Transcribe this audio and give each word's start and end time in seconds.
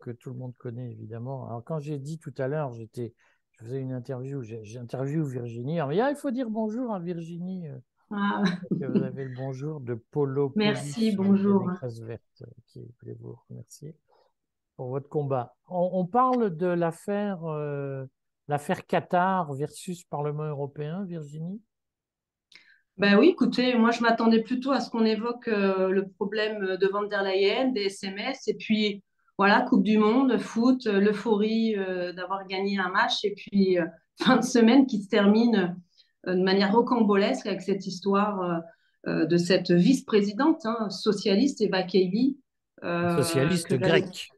Que 0.00 0.10
tout 0.10 0.30
le 0.30 0.36
monde 0.36 0.54
connaît 0.56 0.90
évidemment. 0.90 1.46
Alors, 1.48 1.64
quand 1.64 1.78
j'ai 1.78 1.98
dit 1.98 2.18
tout 2.18 2.34
à 2.38 2.48
l'heure, 2.48 2.72
j'étais, 2.72 3.14
je 3.50 3.64
faisais 3.64 3.80
une 3.80 3.92
interview, 3.92 4.42
j'ai 4.42 4.78
interviewé 4.78 5.28
Virginie. 5.28 5.80
Alors, 5.80 5.92
il 5.92 6.16
faut 6.16 6.30
dire 6.30 6.48
bonjour 6.50 6.94
à 6.94 7.00
Virginie. 7.00 7.68
Euh, 7.68 7.78
ah. 8.10 8.42
vous 8.70 9.02
avez 9.02 9.24
le 9.24 9.34
bonjour 9.36 9.80
de 9.80 9.94
Polo. 9.94 10.52
Merci, 10.56 11.14
bonjour. 11.14 11.70
Verte, 11.82 12.44
qui 12.66 12.86
voulait 13.00 13.16
vous 13.20 13.36
remercier 13.48 13.96
pour 14.76 14.88
votre 14.88 15.08
combat. 15.08 15.56
On, 15.68 16.06
parle 16.06 16.56
de 16.56 16.68
l'affaire 16.68 17.44
euh, 17.44 18.04
l'affaire 18.48 18.86
Qatar 18.86 19.52
versus 19.54 20.04
Parlement 20.04 20.44
européen, 20.44 21.04
Virginie? 21.04 21.60
Ben 22.96 23.16
oui, 23.16 23.28
écoutez, 23.28 23.76
moi 23.76 23.92
je 23.92 24.02
m'attendais 24.02 24.42
plutôt 24.42 24.72
à 24.72 24.80
ce 24.80 24.90
qu'on 24.90 25.04
évoque 25.04 25.46
euh, 25.48 25.90
le 25.90 26.08
problème 26.08 26.76
de 26.76 26.88
Van 26.88 27.04
der 27.04 27.22
Leyen, 27.22 27.68
des 27.68 27.84
SMS, 27.84 28.48
et 28.48 28.54
puis 28.54 29.04
voilà, 29.38 29.62
Coupe 29.62 29.84
du 29.84 29.98
Monde, 29.98 30.38
foot, 30.38 30.84
l'euphorie 30.86 31.76
euh, 31.76 32.12
d'avoir 32.12 32.46
gagné 32.46 32.78
un 32.78 32.90
match, 32.90 33.24
et 33.24 33.34
puis 33.34 33.78
fin 34.22 34.36
de 34.36 34.44
semaine 34.44 34.86
qui 34.86 35.02
se 35.02 35.08
termine 35.08 35.76
de 36.26 36.42
manière 36.42 36.72
rocambolesque 36.72 37.46
avec 37.46 37.62
cette 37.62 37.86
histoire 37.86 38.62
de 39.06 39.36
cette 39.36 39.70
vice-présidente 39.70 40.66
hein, 40.66 40.90
socialiste, 40.90 41.60
Eva 41.60 41.84
Kaili. 41.84 42.36
socialiste 42.82 43.74
grecque 43.74 44.28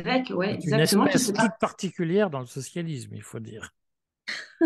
grec, 0.00 0.32
ouais, 0.34 0.54
exactement. 0.54 1.04
Une 1.04 1.08
espèce 1.08 1.32
toute 1.32 1.58
particulière 1.60 2.30
dans 2.30 2.40
le 2.40 2.46
socialisme, 2.46 3.14
il 3.14 3.22
faut 3.22 3.40
dire. 3.40 3.70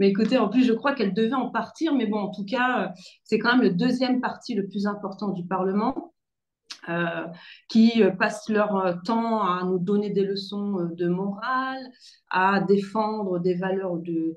mais 0.00 0.08
écoutez, 0.08 0.38
en 0.38 0.48
plus, 0.48 0.64
je 0.64 0.72
crois 0.72 0.94
qu'elle 0.94 1.14
devait 1.14 1.34
en 1.34 1.50
partir, 1.50 1.94
mais 1.94 2.06
bon, 2.06 2.18
en 2.18 2.30
tout 2.30 2.44
cas, 2.44 2.84
euh, 2.84 2.88
c'est 3.24 3.38
quand 3.38 3.52
même 3.52 3.62
le 3.62 3.70
deuxième 3.70 4.20
parti 4.20 4.54
le 4.54 4.66
plus 4.66 4.86
important 4.86 5.30
du 5.30 5.46
Parlement. 5.46 6.14
Euh, 6.88 7.26
qui 7.68 8.02
euh, 8.02 8.10
passent 8.10 8.48
leur 8.48 9.00
temps 9.04 9.42
à 9.42 9.64
nous 9.64 9.78
donner 9.78 10.10
des 10.10 10.24
leçons 10.24 10.88
de 10.92 11.08
morale, 11.08 11.84
à 12.30 12.60
défendre 12.60 13.40
des 13.40 13.54
valeurs 13.54 13.96
de, 13.96 14.36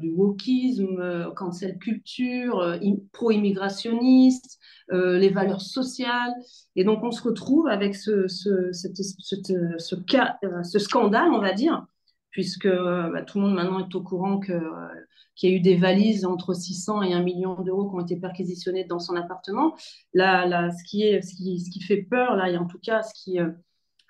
du 0.00 0.10
wokisme, 0.10 1.32
cancel 1.34 1.78
culture, 1.78 2.76
pro-immigrationniste, 3.12 4.58
euh, 4.92 5.18
les 5.18 5.30
valeurs 5.30 5.62
sociales. 5.62 6.34
Et 6.76 6.84
donc, 6.84 7.02
on 7.02 7.10
se 7.10 7.22
retrouve 7.22 7.68
avec 7.68 7.96
euh, 8.08 8.28
ce 8.28 8.72
scandale, 10.78 11.30
on 11.32 11.40
va 11.40 11.52
dire, 11.54 11.86
puisque 12.34 12.66
euh, 12.66 13.10
bah, 13.10 13.22
tout 13.22 13.38
le 13.38 13.46
monde 13.46 13.54
maintenant 13.54 13.78
est 13.78 13.94
au 13.94 14.02
courant 14.02 14.40
que, 14.40 14.60
qu'il 15.36 15.50
y 15.50 15.52
a 15.52 15.56
eu 15.56 15.60
des 15.60 15.76
valises 15.76 16.26
entre 16.26 16.52
600 16.52 17.02
et 17.02 17.14
1 17.14 17.22
million 17.22 17.62
d'euros 17.62 17.88
qui 17.88 17.94
ont 17.94 18.00
été 18.00 18.16
perquisitionnées 18.16 18.84
dans 18.84 18.98
son 18.98 19.14
appartement. 19.14 19.76
Là, 20.12 20.68
ce, 20.72 20.82
qui 20.84 21.04
est, 21.04 21.22
ce, 21.22 21.36
qui, 21.36 21.60
ce 21.60 21.70
qui 21.70 21.80
fait 21.80 22.02
peur, 22.02 22.34
là, 22.34 22.50
et 22.50 22.56
en 22.56 22.66
tout 22.66 22.80
cas, 22.82 23.02
ce 23.02 23.14
qui, 23.14 23.38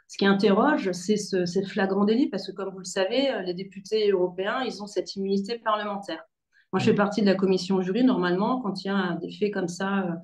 ce 0.09 0.17
qui 0.17 0.25
interroge, 0.25 0.91
c'est 0.93 1.19
ce, 1.19 1.63
flagrant 1.69 2.07
délit, 2.07 2.31
parce 2.31 2.47
que 2.47 2.53
comme 2.53 2.73
vous 2.73 2.79
le 2.79 2.85
savez, 2.85 3.31
les 3.45 3.53
députés 3.53 4.11
européens, 4.11 4.63
ils 4.65 4.83
ont 4.83 4.87
cette 4.87 5.17
immunité 5.17 5.59
parlementaire. 5.59 6.25
Moi, 6.73 6.81
je 6.81 6.87
fais 6.87 6.95
partie 6.95 7.21
de 7.21 7.27
la 7.27 7.37
commission 7.37 7.81
jury. 7.83 8.03
Normalement, 8.05 8.61
quand 8.61 8.83
il 8.83 8.89
y 8.89 8.91
a 8.91 9.17
des 9.21 9.31
faits 9.31 9.53
comme 9.53 9.69
ça 9.69 10.19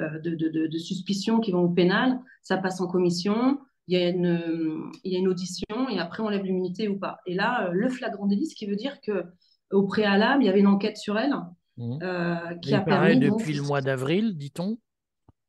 euh, 0.00 0.18
de, 0.18 0.34
de, 0.34 0.66
de, 0.66 0.78
suspicion 0.78 1.40
qui 1.40 1.50
vont 1.50 1.62
au 1.62 1.70
pénal, 1.70 2.20
ça 2.42 2.58
passe 2.58 2.82
en 2.82 2.86
commission. 2.86 3.58
Il 3.86 3.98
y, 3.98 4.02
a 4.02 4.08
une, 4.08 4.90
il 5.04 5.12
y 5.12 5.16
a 5.16 5.18
une 5.18 5.28
audition 5.28 5.88
et 5.90 5.98
après 5.98 6.22
on 6.22 6.30
lève 6.30 6.42
l'immunité 6.42 6.88
ou 6.88 6.98
pas. 6.98 7.18
Et 7.26 7.34
là, 7.34 7.66
euh, 7.66 7.70
le 7.72 7.90
flagrant 7.90 8.26
délit, 8.26 8.46
ce 8.46 8.54
qui 8.54 8.66
veut 8.66 8.76
dire 8.76 8.98
que 9.02 9.24
au 9.70 9.82
préalable, 9.82 10.42
il 10.42 10.46
y 10.46 10.48
avait 10.48 10.60
une 10.60 10.66
enquête 10.66 10.96
sur 10.96 11.18
elle 11.18 11.34
mmh. 11.76 11.98
euh, 12.02 12.54
qui 12.62 12.74
a 12.74 12.80
permis. 12.80 13.18
depuis 13.18 13.52
le 13.52 13.62
mois 13.62 13.82
d'avril, 13.82 14.38
dit-on? 14.38 14.78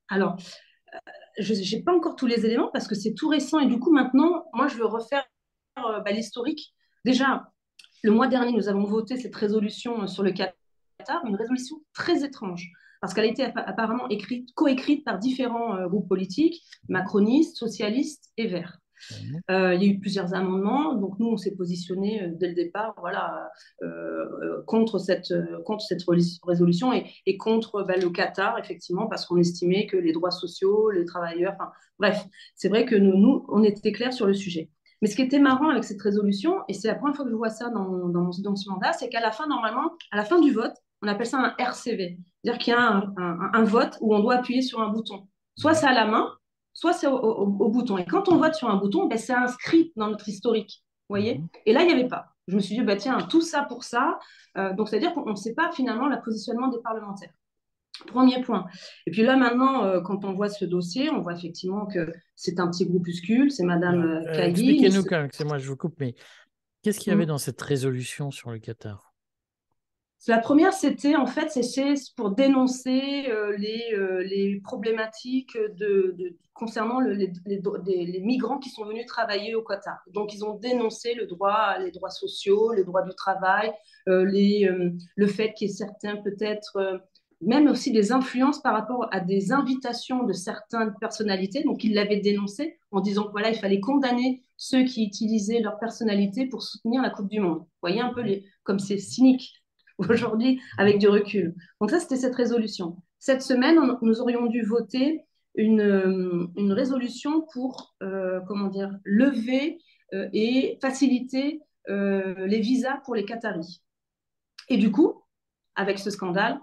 Alors, 0.10 0.38
je 1.40 1.54
n'ai 1.54 1.82
pas 1.82 1.94
encore 1.94 2.16
tous 2.16 2.28
les 2.28 2.46
éléments 2.46 2.70
parce 2.74 2.88
que 2.88 2.96
c'est 2.96 3.14
tout 3.14 3.30
récent 3.30 3.60
et 3.60 3.68
du 3.68 3.80
coup 3.80 3.92
maintenant, 3.92 4.46
moi, 4.54 4.68
je 4.68 4.76
veux 4.76 4.86
refaire 4.86 5.26
bah, 5.78 6.12
l'historique. 6.12 6.74
Déjà, 7.06 7.52
le 8.06 8.12
mois 8.12 8.28
dernier, 8.28 8.52
nous 8.52 8.70
avons 8.70 8.84
voté 8.84 9.18
cette 9.18 9.36
résolution 9.36 10.04
euh, 10.04 10.08
sur 10.08 10.24
le 10.24 10.32
Qatar, 10.32 11.26
une 11.26 11.36
résolution 11.36 11.78
très 11.94 12.24
étrange, 12.24 12.72
parce 13.06 13.14
qu'elle 13.14 13.26
a 13.26 13.28
été 13.28 13.44
apparemment 13.44 14.10
écrite, 14.10 14.52
coécrite 14.56 15.06
par 15.06 15.20
différents 15.20 15.76
euh, 15.76 15.88
groupes 15.88 16.10
politiques, 16.10 16.64
macronistes, 16.90 17.56
socialistes 17.56 18.32
et 18.38 18.48
verts. 18.48 18.80
Mhm. 19.12 19.42
Euh, 19.52 19.76
il 19.76 19.84
y 19.84 19.86
a 19.86 19.94
eu 19.94 20.00
plusieurs 20.00 20.34
amendements, 20.34 20.96
donc 20.96 21.20
nous 21.20 21.28
on 21.28 21.38
s'est 21.38 21.56
positionné 21.56 22.32
dès 22.40 22.48
le 22.48 22.56
départ, 22.56 22.96
voilà, 23.00 23.52
contre 24.66 24.98
cette 24.98 25.32
contre 25.66 25.84
cette 25.86 26.02
résolution 26.48 26.92
et, 26.94 27.38
contre 27.38 27.84
bah, 27.84 27.98
le 27.98 28.10
Qatar 28.10 28.58
effectivement 28.58 29.06
parce 29.06 29.28
qu'on 29.28 29.38
estimait 29.38 29.86
que 29.86 29.98
les 29.98 30.12
droits 30.12 30.32
sociaux, 30.32 30.90
les 30.90 31.06
travailleurs, 31.06 31.54
enfin 31.54 31.70
bref, 32.00 32.26
c'est 32.56 32.70
vrai 32.70 32.86
que 32.86 32.96
nous, 32.96 33.16
nous 33.16 33.46
on 33.50 33.64
était 33.64 33.92
clair 33.92 34.14
sur 34.14 34.26
le 34.26 34.34
sujet. 34.34 34.72
Mais 35.02 35.12
ce 35.12 35.16
qui 35.16 35.22
était 35.22 35.38
marrant 35.38 35.70
avec 35.70 35.84
cette 35.84 36.02
résolution, 36.02 36.62
et 36.68 36.74
c'est 36.74 36.88
la 36.88 36.96
première 36.96 37.16
fois 37.16 37.26
que 37.26 37.32
je 37.32 37.36
vois 37.36 37.50
ça 37.50 37.70
dans, 37.70 38.08
dans, 38.08 38.32
dans 38.40 38.56
ce 38.56 38.70
mandat, 38.70 38.94
c'est 38.94 39.10
qu'à 39.10 39.20
la 39.20 39.32
fin, 39.32 39.46
normalement, 39.46 39.92
à 40.10 40.18
la 40.18 40.26
fin 40.26 40.40
du 40.40 40.52
vote, 40.52 40.74
on 41.02 41.08
appelle 41.08 41.28
ça 41.28 41.38
un 41.38 41.54
RCV. 41.58 42.18
C'est-à-dire 42.46 42.64
qu'il 42.64 42.74
y 42.74 42.78
a 42.78 43.04
un, 43.18 43.50
un, 43.54 43.64
vote 43.64 43.98
où 44.02 44.16
on 44.16 44.20
doit 44.20 44.36
appuyer 44.36 44.62
sur 44.62 44.80
un 44.80 44.90
bouton. 44.90 45.28
Soit 45.58 45.74
c'est 45.74 45.88
à 45.88 45.94
la 45.94 46.06
main, 46.06 46.32
soit 46.74 46.94
c'est 46.94 47.08
au, 47.08 47.48
bouton. 47.48 47.98
Et 47.98 48.06
quand 48.06 48.30
on 48.30 48.38
vote 48.38 48.54
sur 48.54 48.70
un 48.70 48.76
bouton, 48.76 49.08
ben, 49.08 49.18
c'est 49.18 49.34
inscrit 49.34 49.92
dans 49.96 50.10
notre 50.10 50.30
historique. 50.30 50.84
Vous 51.10 51.16
voyez? 51.16 51.40
Mhm. 51.40 51.48
Et 51.66 51.74
là, 51.74 51.82
il 51.82 51.88
n'y 51.88 51.94
avait 51.94 52.08
pas. 52.08 52.36
Je 52.48 52.56
me 52.56 52.62
suis 52.62 52.76
dit, 52.76 52.84
bah, 52.84 52.98
tiens, 52.98 53.18
tout 53.24 53.42
ça 53.42 53.64
pour 53.64 53.84
ça. 53.84 54.20
Euh, 54.60 54.74
donc, 54.74 54.90
c'est-à-dire 54.90 55.12
qu'on 55.16 55.28
ne 55.28 55.36
sait 55.36 55.56
pas 55.56 55.72
finalement 55.72 56.08
le 56.08 56.22
positionnement 56.24 56.68
des 56.68 56.78
parlementaires. 56.84 57.32
Premier 58.06 58.40
point. 58.44 58.68
Et 59.08 59.12
puis 59.12 59.24
là, 59.24 59.38
maintenant, 59.38 59.84
euh, 59.84 60.02
quand 60.02 60.24
on 60.24 60.34
voit 60.34 60.50
ce 60.50 60.66
dossier, 60.66 61.10
on 61.10 61.24
voit 61.24 61.34
effectivement 61.34 61.88
que 61.88 62.14
c'est 62.36 62.60
un 62.60 62.70
petit 62.70 62.86
groupuscule, 62.86 63.50
c'est 63.50 63.64
Madame 63.64 64.04
euh, 64.04 64.22
euh 64.28 64.44
Expliquez-nous 64.44 65.04
quand 65.06 65.18
même, 65.18 65.30
c'est 65.32 65.46
moi, 65.46 65.58
je 65.58 65.68
vous 65.68 65.78
coupe, 65.78 65.96
mais 66.00 66.14
qu'est-ce 66.84 67.00
qu'il 67.00 67.12
y 67.12 67.16
avait 67.16 67.24
mm. 67.24 67.30
dans 67.30 67.38
cette 67.40 67.60
résolution 67.60 68.30
sur 68.30 68.52
le 68.52 68.60
Qatar? 68.60 69.15
La 70.28 70.40
première, 70.40 70.74
c'était 70.74 71.16
en 71.16 71.28
fait, 71.28 71.50
c'est 71.50 71.94
pour 72.16 72.32
dénoncer 72.32 73.26
euh, 73.30 73.56
les, 73.58 73.96
les, 74.26 74.60
problématiques 74.64 75.58
concernant 76.54 77.00
les, 77.00 77.32
migrants 78.24 78.58
qui 78.58 78.70
sont 78.70 78.86
venus 78.86 79.06
travailler 79.06 79.56
au 79.56 79.62
Qatar. 79.62 80.00
Donc, 80.08 80.34
ils 80.34 80.44
ont 80.44 80.56
dénoncé 80.56 81.14
le 81.14 81.28
droit, 81.28 81.78
les 81.80 81.92
droits 81.92 82.10
sociaux, 82.10 82.74
les 82.74 82.84
droits 82.84 83.04
du 83.04 83.14
travail, 83.16 83.72
les, 84.08 84.70
le 85.16 85.28
fait 85.28 85.54
qu'il 85.54 85.68
y 85.68 85.72
ait 85.72 85.74
certains 85.74 86.18
peut-être 86.18 87.02
même 87.42 87.68
aussi 87.68 87.92
des 87.92 88.12
influences 88.12 88.62
par 88.62 88.74
rapport 88.74 89.08
à 89.12 89.20
des 89.20 89.52
invitations 89.52 90.24
de 90.24 90.34
certaines 90.34 90.94
personnalités. 91.00 91.64
Donc, 91.64 91.84
il 91.84 91.94
l'avait 91.94 92.20
dénoncé 92.20 92.78
en 92.92 93.02
disant 93.02 93.26
que 93.26 93.32
voilà, 93.32 93.50
il 93.50 93.58
fallait 93.58 93.80
condamner 93.80 94.44
ceux 94.58 94.84
qui 94.84 95.06
utilisaient 95.06 95.60
leur 95.60 95.78
personnalité 95.80 96.48
pour 96.48 96.64
soutenir 96.64 97.02
la 97.02 97.10
Coupe 97.10 97.30
du 97.30 97.40
Monde. 97.40 97.60
Vous 97.60 97.66
voyez 97.82 98.02
un 98.02 98.14
peu 98.14 98.22
les, 98.22 98.46
comme 98.64 98.80
c'est 98.80 98.98
cynique 98.98 99.65
aujourd'hui 100.10 100.62
avec 100.78 101.00
du 101.00 101.08
recul. 101.08 101.56
Donc 101.82 101.92
ça, 101.92 102.00
c'était 102.00 102.18
cette 102.18 102.36
résolution. 102.36 102.98
Cette 103.20 103.42
semaine, 103.42 103.80
nous 104.02 104.22
aurions 104.22 104.46
dû 104.48 104.64
voter 104.64 105.22
une, 105.56 105.82
euh, 105.82 106.48
une 106.58 106.74
résolution 106.74 107.46
pour, 107.54 107.96
euh, 108.04 108.40
comment 108.48 108.68
dire, 108.68 108.92
lever 109.04 109.80
euh, 110.14 110.28
et 110.34 110.78
faciliter 110.82 111.62
les 111.88 112.62
visas 112.62 112.98
pour 113.06 113.14
les 113.14 113.26
Qataris. 113.26 113.84
Et 114.70 114.78
du 114.78 114.92
coup, 114.92 115.22
avec 115.76 116.00
ce 116.00 116.10
scandale, 116.10 116.60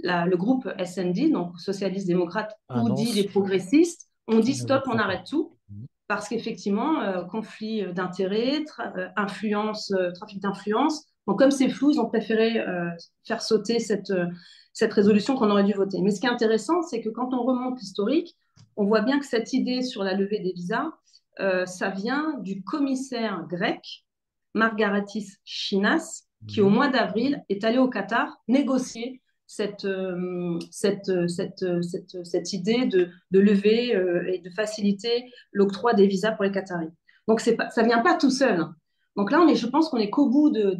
le 0.00 0.36
groupe 0.36 0.66
SND, 0.82 1.30
donc 1.30 1.60
socialiste 1.60 2.06
démocrate, 2.06 2.58
ou 2.74 2.94
dit 2.94 3.12
les 3.12 3.24
progressistes, 3.24 4.08
on 4.26 4.38
dit 4.38 4.54
stop, 4.54 4.84
on 4.86 4.96
arrête 4.96 5.26
tout, 5.28 5.58
parce 6.06 6.28
qu'effectivement, 6.28 7.00
euh, 7.00 7.24
conflit 7.24 7.92
d'intérêts, 7.92 8.64
euh, 8.80 9.08
influence, 9.16 9.90
euh, 9.92 10.12
trafic 10.12 10.40
d'influence. 10.40 11.06
Donc, 11.26 11.38
comme 11.38 11.50
c'est 11.50 11.68
flou, 11.68 11.90
ils 11.90 12.00
ont 12.00 12.06
préféré 12.06 12.62
faire 13.26 13.40
sauter 13.40 13.78
cette, 13.78 14.12
cette 14.72 14.92
résolution 14.92 15.36
qu'on 15.36 15.50
aurait 15.50 15.64
dû 15.64 15.72
voter. 15.72 16.02
Mais 16.02 16.10
ce 16.10 16.20
qui 16.20 16.26
est 16.26 16.30
intéressant, 16.30 16.82
c'est 16.82 17.00
que 17.00 17.08
quand 17.08 17.32
on 17.32 17.42
remonte 17.42 17.80
l'historique, 17.80 18.36
on 18.76 18.84
voit 18.84 19.00
bien 19.00 19.18
que 19.18 19.24
cette 19.24 19.54
idée 19.54 19.82
sur 19.82 20.04
la 20.04 20.12
levée 20.12 20.40
des 20.40 20.52
visas, 20.52 20.90
ça 21.38 21.88
vient 21.88 22.38
du 22.40 22.62
commissaire 22.62 23.46
grec, 23.48 24.04
Margaratis 24.54 25.38
Chinas, 25.44 26.24
qui 26.46 26.60
au 26.60 26.68
mhm. 26.68 26.74
mois 26.74 26.88
d'avril 26.88 27.42
est 27.48 27.64
allé 27.64 27.78
au 27.78 27.88
Qatar 27.88 28.28
négocier 28.48 29.22
cette, 29.46 29.84
euh, 29.84 30.58
cette, 30.70 31.10
cette, 31.28 31.64
cette, 31.82 32.24
cette, 32.24 32.52
idée 32.52 32.86
de, 32.86 33.10
de 33.30 33.40
lever 33.40 33.94
euh, 33.94 34.26
et 34.32 34.38
de 34.38 34.50
faciliter 34.50 35.30
l'octroi 35.52 35.94
des 35.94 36.06
visas 36.06 36.32
pour 36.32 36.44
les 36.44 36.50
Qataris. 36.50 36.90
Donc, 37.28 37.42
pas, 37.56 37.70
ça 37.70 37.82
ne 37.82 37.88
vient 37.88 38.00
pas 38.00 38.14
tout 38.14 38.30
seul. 38.30 38.64
Donc 39.16 39.30
là, 39.30 39.46
je 39.52 39.66
pense 39.66 39.88
qu'on 39.88 39.98
est 39.98 40.10
qu'au 40.10 40.28
bout 40.28 40.50
de, 40.50 40.74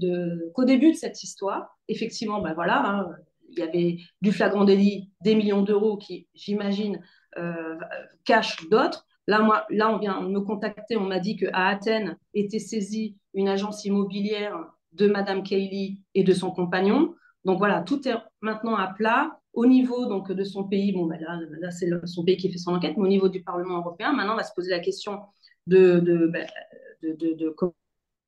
début 0.65 0.93
de 0.93 0.97
cette 0.97 1.23
histoire. 1.23 1.79
Effectivement, 1.89 2.41
ben 2.41 2.55
voilà, 2.55 2.85
hein, 2.85 3.11
il 3.51 3.59
y 3.59 3.63
avait 3.63 3.99
du 4.23 4.33
flagrant 4.33 4.65
délit, 4.65 5.11
des 5.21 5.35
millions 5.35 5.63
d'euros 5.63 5.97
qui, 5.97 6.27
j'imagine, 6.35 7.01
euh, 7.39 7.77
cachent 8.25 8.69
d'autres. 8.69 9.07
Là, 9.27 9.41
moi, 9.41 9.65
là, 9.71 9.91
on 9.91 9.99
vient 9.99 10.21
me 10.21 10.41
contacter, 10.41 10.97
on 10.97 11.07
m'a 11.07 11.21
dit 11.21 11.37
qu'à 11.37 11.69
Athènes 11.69 12.19
était 12.35 12.59
saisie 12.59 13.17
une 13.33 13.49
agence 13.49 13.85
immobilière 13.85 14.59
de 14.93 15.07
Madame 15.07 15.43
Kaylee 15.43 16.03
et 16.15 16.25
de 16.25 16.33
son 16.33 16.51
compagnon. 16.51 17.15
Donc 17.45 17.59
voilà, 17.59 17.83
tout 17.83 18.07
est 18.09 18.15
maintenant 18.41 18.77
à 18.77 18.89
plat. 18.89 19.39
au 19.53 19.67
niveau 19.67 20.07
donc, 20.07 20.33
de 20.33 20.45
son 20.45 20.65
pays, 20.65 20.93
bon, 20.93 21.07
ben 21.07 21.21
là, 21.21 21.39
là 21.61 21.71
c'est 21.71 21.89
son 22.07 22.25
pays 22.25 22.37
qui 22.37 22.51
fait 22.51 22.59
son 22.59 22.75
enquête, 22.75 22.97
mais 22.97 23.05
au 23.05 23.09
niveau 23.09 23.29
du 23.29 23.43
Parlement 23.43 23.79
européen, 23.79 24.13
maintenant, 24.13 24.35
on 24.35 24.37
va 24.37 24.43
se 24.43 24.55
poser 24.55 24.71
la 24.71 24.81
question 24.81 25.21
de, 25.67 26.01
de, 26.01 26.27
ben, 26.27 26.47
de, 27.03 27.35
de 27.35 27.55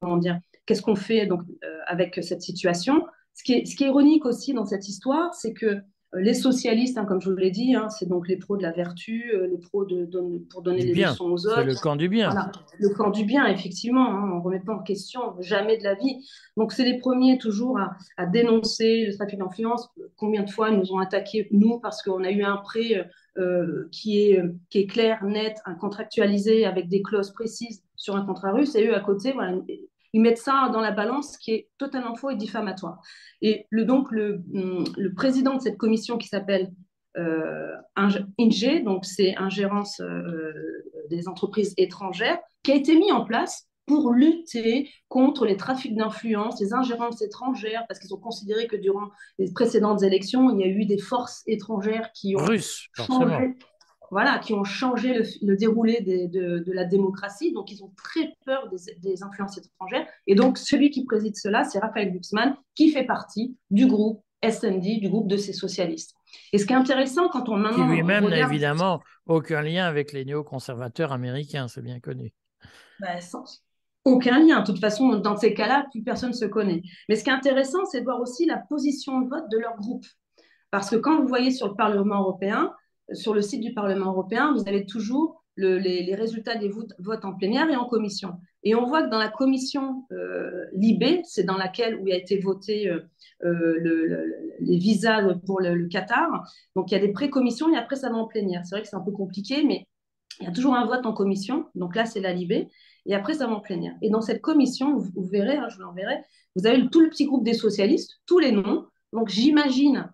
comment 0.01 0.17
dire, 0.17 0.39
qu'est-ce 0.67 0.83
qu'on 0.83 0.97
fait 0.97 1.27
donc, 1.27 1.43
euh, 1.65 1.79
avec 1.87 2.19
cette 2.23 2.43
situation. 2.43 3.07
Ce 3.35 3.43
qui, 3.43 3.53
est, 3.53 3.67
ce 3.67 3.77
qui 3.77 3.85
est 3.85 3.89
ironique 3.89 4.25
aussi 4.25 4.55
dans 4.55 4.65
cette 4.65 4.89
histoire, 4.89 5.35
c'est 5.35 5.53
que 5.53 5.83
les 6.15 6.35
socialistes, 6.35 6.97
hein, 6.99 7.05
comme 7.05 7.21
je 7.21 7.31
vous 7.31 7.37
l'ai 7.37 7.51
dit, 7.51 7.75
hein, 7.75 7.89
c'est 7.89 8.09
donc 8.09 8.29
les 8.29 8.37
pros 8.37 8.57
de 8.57 8.63
la 8.63 8.73
vertu, 8.73 9.33
euh, 9.35 9.47
les 9.49 9.59
pros 9.59 9.85
de, 9.85 10.09
pour 10.51 10.63
donner 10.63 10.85
des 10.85 10.95
leçons 10.95 11.31
aux 11.31 11.47
autres. 11.47 11.57
C'est 11.57 11.65
le 11.65 11.75
camp 11.75 11.97
du 11.97 12.09
bien. 12.09 12.33
le 12.79 12.89
camp 12.91 13.11
du 13.11 13.25
bien, 13.25 13.47
effectivement. 13.47 14.11
Hein, 14.11 14.31
on 14.33 14.37
ne 14.37 14.41
remet 14.41 14.61
pas 14.61 14.73
en 14.73 14.83
question 14.83 15.35
jamais 15.41 15.77
de 15.77 15.85
la 15.85 15.95
vie. 15.95 16.25
Donc, 16.57 16.73
c'est 16.73 16.85
les 16.85 16.99
premiers 16.99 17.39
toujours 17.39 17.79
à, 18.17 18.27
dénoncer 18.27 19.07
le 19.07 19.15
trafic 19.15 19.39
d'influence. 19.39 19.89
Combien 20.17 20.43
de 20.43 20.51
fois 20.51 20.71
ils 20.71 20.79
nous 20.79 20.93
ont 20.93 20.99
attaqués, 20.99 21.49
nous, 21.51 21.81
parce 21.81 22.03
qu'on 22.03 22.25
a 22.25 22.31
eu 22.31 22.43
un 22.43 22.57
prêt 22.59 23.09
euh, 23.37 23.89
qui, 23.93 24.31
est, 24.31 24.43
qui 24.71 24.79
est 24.79 24.87
clair, 24.87 25.23
net, 25.25 25.59
contractualisé, 25.81 26.65
avec 26.65 26.89
des 26.89 27.03
clauses 27.03 27.33
précises 27.33 27.83
sur 27.97 28.17
un 28.17 28.25
contrat 28.25 28.53
russe, 28.53 28.75
et 28.75 28.87
eux, 28.87 28.95
à 28.95 29.01
côté, 29.01 29.33
voilà, 29.33 29.57
ils 30.13 30.21
mettent 30.21 30.39
ça 30.39 30.71
dans 30.73 30.81
la 30.81 30.93
balance 30.93 31.37
qui 31.37 31.53
est 31.53 31.69
totalement 31.79 32.15
faux 32.15 32.31
et 32.31 32.37
diffamatoire. 32.37 33.01
Et 33.43 33.67
le, 33.71 33.85
donc, 33.85 34.11
le, 34.11 34.43
hum, 34.55 34.85
le 34.97 35.13
président 35.13 35.55
de 35.55 35.61
cette 35.61 35.77
commission 35.77 36.17
qui 36.17 36.29
s'appelle 36.29 36.73
euh, 37.19 37.75
INGE, 37.97 38.83
donc 38.85 39.05
c'est 39.05 39.37
Ingérence 39.37 40.01
euh, 40.01 40.53
des 41.11 41.29
entreprises 41.29 41.75
étrangères, 41.77 42.39
qui 42.63 42.73
a 42.73 42.75
été 42.75 42.97
mis 42.97 43.13
en 43.13 43.25
place 43.25 43.69
pour 43.87 44.13
lutter 44.13 44.91
contre 45.09 45.47
les 45.47 45.57
trafics 45.57 45.95
d'influence, 45.95 46.61
les 46.61 46.75
ingérences 46.75 47.23
étrangères, 47.23 47.85
parce 47.89 48.01
qu'ils 48.01 48.13
ont 48.13 48.19
considéré 48.19 48.67
que 48.67 48.77
durant 48.77 49.11
les 49.39 49.53
précédentes 49.53 50.03
élections, 50.03 50.51
il 50.51 50.61
y 50.61 50.65
a 50.65 50.67
eu 50.67 50.85
des 50.87 50.99
forces 50.99 51.43
étrangères 51.47 52.11
qui 52.13 52.37
ont 52.37 52.47
changé, 52.95 53.55
voilà, 54.11 54.39
qui 54.39 54.53
ont 54.55 54.65
changé 54.65 55.21
le, 55.43 55.57
déroulé 55.57 56.01
de, 56.01 56.73
la 56.73 56.85
démocratie. 56.85 57.53
Donc, 57.53 57.71
ils 57.71 57.83
ont 57.83 57.93
très 57.97 58.35
peur 58.45 58.69
des, 58.69 59.23
influences 59.23 59.59
étrangères. 59.59 60.07
Et 60.27 60.35
donc, 60.35 60.59
celui 60.59 60.91
qui 60.91 61.05
préside 61.05 61.37
cela, 61.37 61.65
c'est 61.65 61.79
Raphaël 61.79 62.11
Glucksmann, 62.11 62.57
qui 62.75 62.91
fait 62.91 63.05
partie 63.05 63.57
du 63.71 63.87
groupe 63.87 64.23
SND, 64.45 65.01
du 65.01 65.09
groupe 65.09 65.29
de 65.29 65.37
ces 65.37 65.53
socialistes. 65.53 66.15
Et 66.53 66.59
ce 66.59 66.67
qui 66.67 66.73
est 66.73 66.77
intéressant 66.77 67.29
quand 67.29 67.49
on 67.49 67.57
maintenant. 67.57 67.89
Qui 67.89 67.95
lui-même 67.95 68.29
n'a 68.29 68.41
évidemment 68.41 69.01
aucun 69.27 69.63
lien 69.63 69.87
avec 69.87 70.13
les 70.13 70.25
néoconservateurs 70.25 71.13
américains, 71.13 71.69
c'est 71.69 71.83
bien 71.83 72.01
connu. 72.01 72.33
Ben, 73.01 73.21
sans, 73.21 73.63
aucun 74.07 74.39
lien. 74.39 74.61
De 74.61 74.67
toute 74.67 74.81
façon, 74.81 75.17
dans 75.17 75.37
ces 75.37 75.53
cas-là, 75.53 75.87
plus 75.91 76.03
personne 76.03 76.31
ne 76.31 76.35
se 76.35 76.45
connaît. 76.45 76.83
Mais 77.09 77.17
ce 77.17 77.25
qui 77.25 77.31
est 77.31 77.35
intéressant, 77.35 77.85
c'est 77.87 78.01
de 78.01 78.05
voir 78.05 78.21
aussi 78.21 78.47
la 78.47 78.59
position 78.59 79.21
de 79.21 79.29
vote 79.29 79.51
de 79.51 79.59
leur 79.59 79.77
groupe. 79.77 80.07
Parce 80.71 80.91
que 80.91 80.97
quand 80.97 81.21
vous 81.21 81.29
voyez 81.29 81.51
sur 81.51 81.69
le 81.69 81.75
Parlement 81.75 82.21
européen, 82.21 82.73
sur 83.13 83.35
le 83.35 83.43
site 83.43 83.61
du 83.61 83.73
Parlement 83.73 84.11
européen, 84.13 84.53
vous 84.53 84.69
avez 84.69 84.87
toujours 84.87 85.45
les, 85.57 86.15
résultats 86.15 86.57
des 86.57 86.69
votes, 86.69 87.25
en 87.25 87.33
plénière 87.35 87.69
et 87.71 87.77
en 87.77 87.87
commission. 87.87 88.35
Et 88.63 88.75
on 88.75 88.85
voit 88.85 89.03
que 89.03 89.11
dans 89.11 89.19
la 89.19 89.29
commission 89.29 90.05
euh, 90.13 90.67
Libé, 90.73 91.23
c'est 91.25 91.45
dans 91.45 91.57
laquelle 91.57 91.97
où 91.97 92.07
a 92.11 92.17
été 92.17 92.39
voté 92.39 92.89
euh, 92.89 93.01
euh, 93.45 94.27
les 94.61 94.77
visas 94.77 95.35
pour 95.47 95.61
le, 95.61 95.87
Qatar. 95.89 96.29
Donc 96.75 96.91
il 96.91 96.95
y 96.95 96.97
a 96.97 97.01
des 97.01 97.13
pré-commissions 97.13 97.73
et 97.73 97.77
après 97.77 97.97
ça 97.97 98.11
va 98.11 98.17
en 98.17 98.27
plénière. 98.27 98.63
C'est 98.65 98.75
vrai 98.75 98.83
que 98.83 98.89
c'est 98.89 98.97
un 98.97 99.05
peu 99.05 99.13
compliqué, 99.13 99.65
mais 99.65 99.87
il 100.41 100.47
y 100.47 100.49
a 100.49 100.53
toujours 100.53 100.75
un 100.75 100.85
vote 100.85 101.07
en 101.07 101.13
commission. 101.13 101.67
Donc 101.75 101.97
là, 101.97 102.05
c'est 102.05 102.21
la 102.21 102.33
Libé. 102.33 102.69
Et 103.07 103.15
après, 103.15 103.35
ça 103.35 103.47
va 103.47 103.55
en 103.55 103.61
plénière. 103.61 103.95
Et 104.03 104.11
dans 104.11 104.21
cette 104.21 104.43
commission, 104.43 104.97
vous, 104.97 105.25
verrez, 105.27 105.57
hein, 105.57 105.69
je 105.71 105.77
vous 105.77 105.83
l'enverrai, 105.83 106.19
vous 106.57 106.67
avez 106.67 106.89
tout 106.91 107.01
le 107.01 107.09
petit 107.09 107.25
groupe 107.25 107.45
des 107.45 107.55
socialistes, 107.55 108.21
tous 108.27 108.41
les 108.41 108.53
noms. 108.53 108.87
Donc 109.13 109.29
j'imagine 109.29 110.11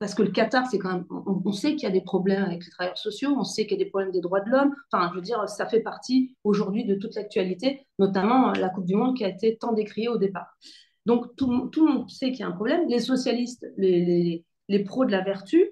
parce 0.00 0.14
que 0.14 0.22
le 0.22 0.30
Qatar, 0.30 0.66
c'est 0.66 0.78
quand 0.78 0.94
même, 0.94 1.04
on, 1.10 1.52
sait 1.52 1.76
qu'il 1.76 1.82
y 1.82 1.86
a 1.86 1.90
des 1.90 2.00
problèmes 2.00 2.42
avec 2.42 2.64
les 2.64 2.70
travailleurs 2.70 2.96
sociaux, 2.96 3.36
on 3.38 3.44
sait 3.44 3.66
qu'il 3.66 3.78
y 3.78 3.82
a 3.82 3.84
des 3.84 3.90
problèmes 3.90 4.10
des 4.10 4.22
droits 4.22 4.40
de 4.40 4.48
l'homme. 4.48 4.74
Enfin, 4.90 5.10
je 5.10 5.16
veux 5.16 5.20
dire, 5.20 5.46
ça 5.46 5.66
fait 5.66 5.80
partie 5.80 6.34
aujourd'hui 6.42 6.86
de 6.86 6.94
toute 6.94 7.14
l'actualité, 7.14 7.86
notamment 7.98 8.50
la 8.52 8.70
Coupe 8.70 8.86
du 8.86 8.96
Monde 8.96 9.14
qui 9.14 9.26
a 9.26 9.28
été 9.28 9.58
tant 9.58 9.74
décriée 9.74 10.08
au 10.08 10.16
départ. 10.16 10.56
Donc, 11.04 11.36
tout, 11.36 11.68
tout 11.68 11.86
le 11.86 11.92
monde 11.92 12.10
sait 12.10 12.30
qu'il 12.30 12.40
y 12.40 12.42
a 12.44 12.46
un 12.46 12.52
problème. 12.52 12.88
Les 12.88 13.00
socialistes, 13.00 13.66
les, 13.76 14.02
les, 14.02 14.44
les 14.68 14.84
pros 14.84 15.04
de 15.04 15.12
la 15.12 15.20
vertu, 15.20 15.70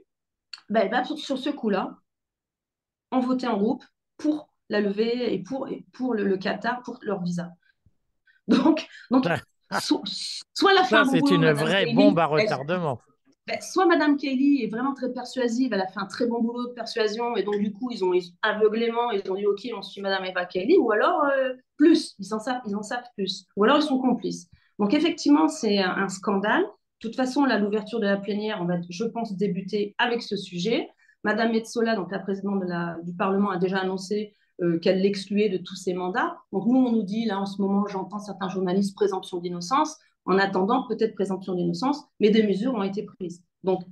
ben, 0.69 0.91
ben 0.91 1.05
sur, 1.05 1.39
ce 1.39 1.49
coup-là, 1.49 1.97
ont 3.11 3.21
voté 3.21 3.47
en 3.47 3.57
groupe 3.57 3.83
pour 4.19 4.53
la 4.69 4.83
levée 4.83 5.33
et 5.33 5.39
pour, 5.39 5.69
et 5.69 5.87
pour 5.95 6.13
le, 6.13 6.37
Qatar, 6.37 6.83
pour 6.83 6.99
leur 7.01 7.23
visa. 7.23 7.49
Donc, 8.47 8.87
donc 9.11 9.25
soit 10.53 10.75
la 10.75 10.85
fin. 10.85 11.07
Ça, 11.07 11.13
c'est 11.13 11.35
une 11.35 11.51
vraie 11.53 11.95
bombe 11.95 12.19
à 12.19 12.27
retardement. 12.27 13.01
Ben, 13.49 13.63
soit 13.63 13.87
Madame 13.87 14.19
Kelly 14.19 14.63
est 14.63 14.67
vraiment 14.67 14.93
très 14.93 15.11
persuasive, 15.11 15.73
elle 15.73 15.81
a 15.81 15.87
fait 15.87 15.99
un 15.99 16.05
très 16.07 16.27
bon 16.27 16.43
boulot 16.43 16.69
de 16.69 16.75
persuasion, 16.75 17.35
et 17.35 17.43
donc 17.43 17.59
du 17.59 17.73
coup, 17.73 17.91
ils 17.91 18.05
ont 18.05 18.13
aveuglément, 18.43 19.11
ils 19.11 19.23
ont 19.31 19.37
dit 19.37 19.47
OK, 19.47 19.67
on 19.75 19.81
suit 19.81 20.03
Madame 20.03 20.27
Eva 20.27 20.45
Kelly, 20.45 20.77
ou 20.77 20.93
alors 20.93 21.25
euh, 21.25 21.55
plus, 21.79 22.15
ils 22.19 22.35
en, 22.35 22.41
savent, 22.41 22.61
ils 22.67 22.77
en 22.77 22.83
savent 22.83 23.09
plus, 23.17 23.47
ou 23.57 23.65
alors 23.65 23.79
ils 23.79 23.85
sont 23.85 23.99
complices. 23.99 24.51
Donc 24.79 24.93
effectivement, 24.93 25.49
c'est 25.49 25.79
un, 25.79 26.11
scandale. 26.11 26.63
De 26.63 27.09
toute 27.09 27.17
façon, 27.17 27.47
là, 27.47 27.59
l'ouverture 27.59 28.01
de 28.01 28.07
la 28.07 28.19
plénière, 28.19 28.59
on 28.61 28.67
va, 28.67 28.75
je 28.87 29.05
pense, 29.05 29.35
débuter 29.35 29.95
avec 29.97 30.23
ce 30.23 30.37
sujet. 30.37 30.87
Madame 31.25 31.53
Metzola, 31.53 31.97
donc 31.97 32.13
la 32.13 32.19
présidente 32.19 32.63
du 33.03 33.15
Parlement, 33.15 33.51
a 33.51 33.57
déjà 33.57 33.79
annoncé 33.79 34.35
euh, 34.61 34.79
qu'elle 34.79 35.01
l'excluait 35.01 35.49
de 35.49 35.57
tous 35.57 35.75
ses 35.75 35.95
mandats. 35.95 36.37
Donc 36.53 36.67
nous, 36.67 36.77
on 36.77 36.93
nous 36.93 37.03
dit, 37.03 37.25
là, 37.25 37.41
en 37.41 37.47
ce 37.47 37.63
moment, 37.63 37.87
j'entends 37.87 38.19
certains 38.19 38.51
journalistes, 38.51 38.95
présomption 38.95 39.39
d'innocence 39.39 39.97
en 40.29 40.39
attendant 40.39 40.87
peut-être 40.87 41.15
présomption 41.15 41.55
d'innocence, 41.55 42.05
mais 42.21 42.31
des 42.31 42.47
mesures 42.47 42.75
ont 42.75 42.83
été 42.83 43.03
prises. 43.03 43.43
Donc, 43.65 43.83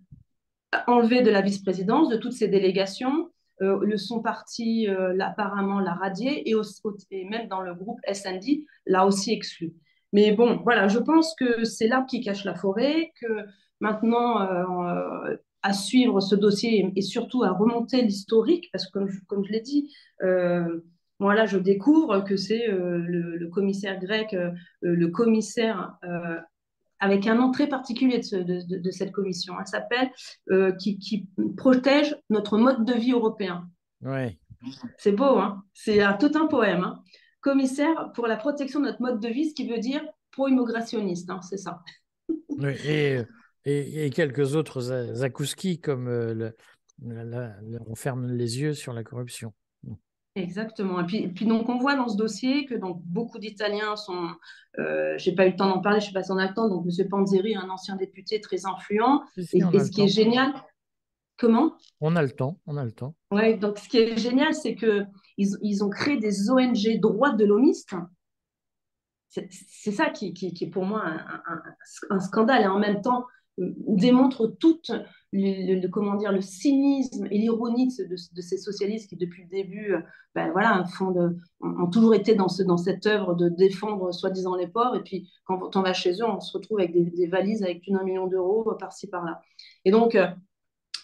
enlever 0.86 1.22
de 1.22 1.30
la 1.30 1.40
vice-présidence, 1.40 2.10
de 2.10 2.16
toutes 2.16 2.34
ces 2.34 2.46
délégations, 2.46 3.30
euh, 3.62 3.80
le 3.82 3.96
son 3.96 4.20
parti 4.20 4.86
euh, 4.86 5.18
apparemment 5.18 5.80
l'a 5.80 5.94
radié 5.94 6.48
et, 6.48 7.24
même 7.24 7.48
dans 7.48 7.62
le 7.62 7.74
groupe 7.74 7.98
SND 8.12 8.66
l'a 8.84 9.06
aussi 9.06 9.32
exclu. 9.32 9.72
Mais 10.12 10.32
bon, 10.32 10.60
voilà, 10.62 10.88
je 10.88 10.98
pense 10.98 11.34
que 11.34 11.64
c'est 11.64 11.88
l'arbre 11.88 12.06
qui 12.06 12.20
cache 12.20 12.44
la 12.44 12.54
forêt, 12.54 13.12
que 13.20 13.46
maintenant, 13.80 14.42
euh, 14.42 15.36
à 15.62 15.72
suivre 15.72 16.20
ce 16.20 16.34
dossier 16.34 16.92
et, 16.94 17.02
surtout 17.02 17.44
à 17.44 17.52
remonter 17.52 18.02
l'historique, 18.02 18.68
parce 18.72 18.88
que 18.90 18.98
comme 19.26 19.44
je 19.44 19.52
l'ai 19.52 19.60
dit, 19.62 19.90
moi, 21.18 21.34
là, 21.34 21.46
je 21.46 21.58
découvre 21.58 22.20
que 22.20 22.36
c'est 22.36 22.68
euh, 22.68 22.98
le, 22.98 23.48
commissaire 23.48 23.98
grec, 23.98 24.34
euh, 24.34 24.50
euh, 24.84 24.94
le 24.94 25.08
commissaire 25.08 25.98
avec 26.98 27.26
un 27.26 27.34
nom 27.34 27.50
très 27.50 27.68
particulier 27.68 28.20
de, 28.20 28.90
cette 28.90 29.12
commission. 29.12 29.54
Elle 29.58 29.66
s'appelle 29.66 30.76
qui, 30.78 31.28
protège 31.56 32.16
notre 32.30 32.58
mode 32.58 32.84
de 32.84 32.94
vie 32.94 33.12
européen. 33.12 33.68
Ouais. 34.02 34.38
C'est 34.98 35.12
beau, 35.12 35.38
hein 35.38 35.62
c'est 35.74 36.00
tout 36.18 36.32
un 36.34 36.46
poème. 36.46 36.84
Hein 36.84 37.02
commissaire 37.40 38.10
pour 38.14 38.26
la 38.26 38.36
protection 38.36 38.80
de 38.80 38.86
notre 38.86 39.00
mode 39.00 39.20
de 39.20 39.28
vie, 39.28 39.48
ce 39.48 39.54
qui 39.54 39.68
veut 39.68 39.78
dire 39.78 40.02
pro-immigrationniste, 40.32 41.30
hein, 41.30 41.40
c'est 41.42 41.58
ça. 41.58 41.82
Oui, 42.48 42.72
et, 43.66 44.06
et, 44.06 44.10
quelques 44.10 44.54
autres 44.54 44.80
zakouskis 44.80 45.78
comme 45.78 46.08
le, 46.08 46.56
on 47.04 47.94
ferme 47.94 48.32
les 48.32 48.60
yeux 48.60 48.72
sur 48.72 48.92
la 48.92 49.04
corruption. 49.04 49.52
Exactement. 50.36 51.00
Et 51.00 51.06
puis, 51.06 51.28
puis, 51.28 51.46
donc, 51.46 51.68
on 51.70 51.78
voit 51.78 51.96
dans 51.96 52.08
ce 52.08 52.16
dossier 52.16 52.66
que 52.66 52.74
donc, 52.74 53.00
beaucoup 53.04 53.38
d'Italiens 53.38 53.96
sont. 53.96 54.28
Euh, 54.78 55.16
je 55.16 55.30
n'ai 55.30 55.34
pas 55.34 55.46
eu 55.46 55.50
le 55.50 55.56
temps 55.56 55.68
d'en 55.68 55.80
parler, 55.80 55.98
je 56.00 56.04
ne 56.04 56.08
sais 56.10 56.12
pas 56.12 56.22
si 56.22 56.30
on 56.30 56.36
a 56.36 56.46
le 56.46 56.54
temps. 56.54 56.68
Donc, 56.68 56.86
M. 56.86 57.08
Panzeri, 57.08 57.56
un 57.56 57.70
ancien 57.70 57.96
député 57.96 58.40
très 58.42 58.66
influent. 58.66 59.22
et, 59.38 59.42
ce 59.42 59.90
qui 59.90 60.02
est 60.02 60.08
génial. 60.08 60.52
Comment? 61.38 61.74
On 62.00 62.16
a 62.16 62.22
le 62.22 62.30
temps, 62.30 62.58
on 62.66 62.76
a 62.76 62.84
le 62.84 62.92
temps. 62.92 63.14
Oui, 63.30 63.58
donc 63.58 63.78
ce 63.78 63.88
qui 63.88 63.98
est 63.98 64.16
génial, 64.16 64.54
c'est 64.54 64.74
qu'ils 64.74 65.06
ils 65.36 65.84
ont 65.84 65.90
créé 65.90 66.16
des 66.18 66.50
ONG 66.50 66.98
droits 66.98 67.32
de 67.32 67.44
l'homiste. 67.44 67.94
C'est 69.28 69.90
ça 69.90 70.08
qui, 70.08 70.32
qui, 70.32 70.54
qui, 70.54 70.64
est 70.64 70.70
pour 70.70 70.86
moi 70.86 71.02
un, 71.04 71.62
un, 72.08 72.20
scandale 72.20 72.62
et 72.62 72.66
en 72.66 72.78
même 72.78 73.02
temps 73.02 73.26
euh, 73.58 73.74
démontre 73.86 74.46
toute 74.46 74.90
le, 75.36 75.88
comment 75.88 76.14
dire, 76.14 76.32
le 76.32 76.40
cynisme 76.40 77.26
et 77.30 77.38
l'ironie 77.38 77.88
de, 77.88 78.16
ces 78.16 78.58
socialistes 78.58 79.08
qui, 79.08 79.16
depuis 79.16 79.44
le 79.44 79.48
début, 79.48 79.94
euh, 79.94 80.00
ben 80.34 80.50
voilà, 80.52 80.84
ont, 81.00 81.86
toujours 81.86 82.14
été 82.14 82.34
dans, 82.34 82.48
dans 82.66 82.76
cette 82.76 83.06
œuvre 83.06 83.34
de 83.34 83.48
défendre 83.48 84.12
soi-disant 84.12 84.56
les 84.56 84.66
pauvres. 84.66 84.96
Et 84.96 85.02
puis, 85.02 85.30
quand 85.44 85.76
on 85.76 85.82
va 85.82 85.92
chez 85.92 86.12
eux, 86.12 86.26
on 86.26 86.40
se 86.40 86.56
retrouve 86.56 86.78
avec 86.78 86.92
des, 86.92 87.26
valises 87.26 87.62
avec 87.62 87.82
plus 87.82 87.92
d'un 87.92 88.04
million 88.04 88.26
d'euros 88.26 88.70
euh, 88.70 88.74
par-ci, 88.74 89.08
par-là. 89.08 89.40
Et 89.84 89.90
donc, 89.90 90.14
euh, 90.14 90.26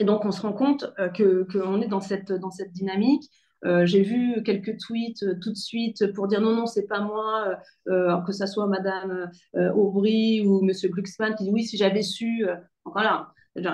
et 0.01 0.05
donc, 0.05 0.25
on 0.25 0.33
se 0.33 0.43
rend 0.43 0.53
compte 0.53 0.93
qu'on 1.19 1.81
est 1.83 1.89
dans 1.89 2.01
cette, 2.01 2.33
dans 2.33 2.51
cette 2.51 2.73
dynamique. 2.73 3.31
J'ai 3.85 4.03
vu 4.03 4.43
quelques 4.43 4.79
tweets 4.79 5.25
tout 5.41 5.51
de 5.51 5.57
suite 5.57 6.13
pour 6.15 6.27
dire 6.27 6.41
non, 6.41 6.55
non, 6.55 6.67
c'est 6.67 6.87
pas 6.87 7.01
moi, 7.01 7.59
que 7.87 8.33
ça 8.33 8.47
soit 8.47 8.67
Madame 8.67 9.31
Aubry 9.55 10.45
ou 10.47 10.63
Monsieur 10.63 10.89
Glucksmann 10.89 11.35
qui 11.35 11.45
dit 11.45 11.51
oui, 11.51 11.65
si 11.65 11.77
j'avais 11.77 12.03
su. 12.03 12.45
voilà 12.85 13.33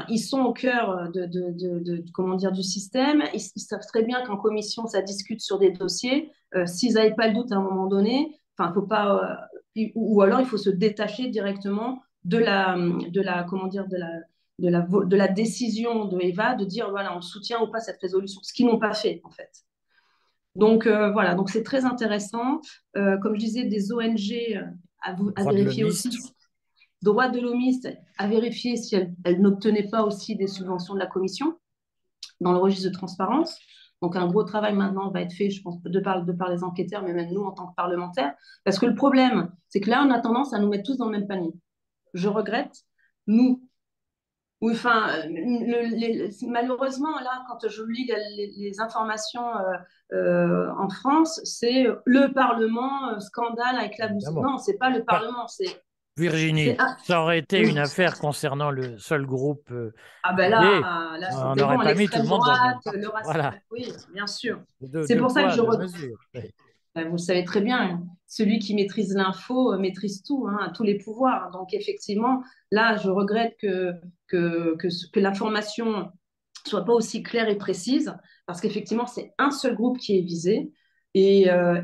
ils 0.08 0.18
sont 0.18 0.40
au 0.40 0.52
cœur 0.52 0.90
euh, 0.90 1.08
de, 1.08 2.04
comment 2.12 2.36
dire, 2.36 2.52
du 2.52 2.62
système. 2.62 3.22
Ils, 3.34 3.40
savent 3.40 3.86
très 3.86 4.02
bien 4.02 4.24
qu'en 4.24 4.36
commission, 4.36 4.86
ça 4.86 5.02
discute 5.02 5.40
sur 5.40 5.58
des 5.58 5.70
dossiers. 5.70 6.32
Euh, 6.54 6.66
s'ils 6.66 6.94
n'avaient 6.94 7.14
pas 7.14 7.28
le 7.28 7.34
doute 7.34 7.52
à 7.52 7.56
un 7.56 7.62
moment 7.62 7.86
donné, 7.86 8.36
faut 8.74 8.82
pas, 8.82 9.48
euh, 9.76 9.86
ou, 9.94 10.20
alors 10.22 10.40
il 10.40 10.46
faut 10.46 10.56
se 10.56 10.70
détacher 10.70 11.28
directement 11.28 12.02
de 12.24 12.38
la, 12.38 12.76
de 12.76 13.20
la, 13.20 13.44
comment 13.44 13.68
dire, 13.68 13.86
de 13.86 13.96
la, 13.96 14.20
de 14.58 15.16
la 15.16 15.28
décision 15.28 16.06
de 16.06 16.18
Eva 16.20 16.56
de 16.56 16.64
dire 16.64 16.90
voilà, 16.90 17.16
on 17.16 17.20
soutient 17.20 17.62
ou 17.62 17.70
pas 17.70 17.78
cette 17.78 18.00
résolution, 18.00 18.40
ce 18.42 18.52
qu'ils 18.52 18.66
n'ont 18.66 18.80
pas 18.80 18.94
fait 18.94 19.20
en 19.22 19.30
fait. 19.30 19.50
Donc 20.54 20.86
euh, 20.86 21.10
voilà, 21.12 21.34
donc 21.34 21.50
c'est 21.50 21.62
très 21.62 21.84
intéressant. 21.84 22.60
Euh, 22.96 23.16
comme 23.18 23.34
je 23.34 23.40
disais, 23.40 23.64
des 23.64 23.92
ONG 23.92 24.32
euh, 24.56 24.62
à, 25.02 25.14
à 25.36 25.44
vérifier 25.52 25.84
aussi. 25.84 26.10
Droit 27.00 27.28
de 27.28 27.38
l'homiste 27.38 27.88
à 28.16 28.26
vérifier 28.26 28.76
si 28.76 28.96
elles 28.96 29.14
elle 29.22 29.40
n'obtenaient 29.40 29.88
pas 29.88 30.02
aussi 30.02 30.34
des 30.34 30.48
subventions 30.48 30.94
de 30.94 30.98
la 30.98 31.06
commission 31.06 31.56
dans 32.40 32.52
le 32.52 32.58
registre 32.58 32.88
de 32.88 32.92
transparence. 32.92 33.56
Donc 34.00 34.16
un 34.16 34.26
gros 34.28 34.44
travail 34.44 34.74
maintenant 34.74 35.10
va 35.10 35.22
être 35.22 35.32
fait, 35.32 35.50
je 35.50 35.62
pense, 35.62 35.82
de 35.82 36.00
par, 36.00 36.24
de 36.24 36.32
par 36.32 36.50
les 36.50 36.62
enquêteurs, 36.62 37.02
mais 37.02 37.12
même 37.12 37.32
nous 37.32 37.42
en 37.42 37.52
tant 37.52 37.66
que 37.68 37.74
parlementaires. 37.74 38.34
Parce 38.64 38.78
que 38.78 38.86
le 38.86 38.94
problème, 38.94 39.50
c'est 39.68 39.80
que 39.80 39.90
là, 39.90 40.04
on 40.06 40.10
a 40.10 40.20
tendance 40.20 40.52
à 40.54 40.58
nous 40.58 40.68
mettre 40.68 40.84
tous 40.84 40.96
dans 40.96 41.06
le 41.06 41.18
même 41.18 41.26
panier. 41.26 41.52
Je 42.14 42.28
regrette, 42.28 42.84
nous, 43.26 43.67
oui, 44.60 44.72
enfin, 44.74 45.08
malheureusement, 46.48 47.20
là, 47.20 47.44
quand 47.48 47.68
je 47.68 47.82
lis 47.84 48.10
les, 48.56 48.80
informations 48.80 49.56
euh, 49.56 50.16
euh, 50.16 50.70
en 50.76 50.88
France, 50.88 51.40
c'est 51.44 51.86
le 52.04 52.32
Parlement, 52.32 53.10
euh, 53.10 53.20
scandale 53.20 53.78
avec 53.78 53.98
la 53.98 54.08
bourse. 54.08 54.30
Non, 54.30 54.58
c'est 54.58 54.76
pas 54.76 54.90
le 54.90 55.04
Parlement, 55.04 55.46
c'est. 55.46 55.82
Virginie, 56.16 56.76
ça 57.04 57.22
aurait 57.22 57.38
été 57.38 57.60
une 57.60 57.78
affaire 57.78 58.18
concernant 58.18 58.72
le 58.72 58.98
seul 58.98 59.24
groupe. 59.24 59.72
ah 60.24 60.32
ben 60.32 60.50
là, 60.50 61.14
on 61.36 61.54
n'aurait 61.54 61.76
pas 61.76 61.94
mis 61.94 62.08
tout 62.08 62.20
le 62.20 62.26
monde 62.26 62.42
dans 62.44 62.92
le... 62.92 63.08
Voilà. 63.22 63.54
Oui, 63.70 63.92
bien 64.12 64.26
sûr. 64.26 64.58
C'est 65.06 65.16
pour 65.16 65.30
ça 65.30 65.44
que 65.44 65.50
je. 65.50 65.62
Ben, 66.94 67.04
vous 67.06 67.12
le 67.12 67.18
savez 67.18 67.44
très 67.44 67.60
bien, 67.60 68.02
celui 68.26 68.58
qui 68.58 68.74
maîtrise 68.74 69.14
l'info 69.14 69.72
euh, 69.72 69.78
maîtrise 69.78 70.22
tout, 70.22 70.46
hein, 70.48 70.72
tous 70.74 70.84
les 70.84 70.98
pouvoirs. 70.98 71.50
Donc 71.50 71.74
effectivement, 71.74 72.42
là, 72.70 72.96
je 72.96 73.10
regrette 73.10 73.56
que, 73.60 73.92
que, 74.26 74.76
que, 74.76 75.20
l'information 75.20 76.12
soit 76.66 76.84
pas 76.84 76.92
aussi 76.92 77.22
claire 77.22 77.48
et 77.48 77.56
précise, 77.56 78.14
parce 78.46 78.60
qu'effectivement, 78.60 79.06
c'est 79.06 79.32
un 79.38 79.50
seul 79.50 79.74
groupe 79.74 79.98
qui 79.98 80.18
est 80.18 80.22
visé. 80.22 80.72
Et, 81.14 81.50
euh, 81.50 81.80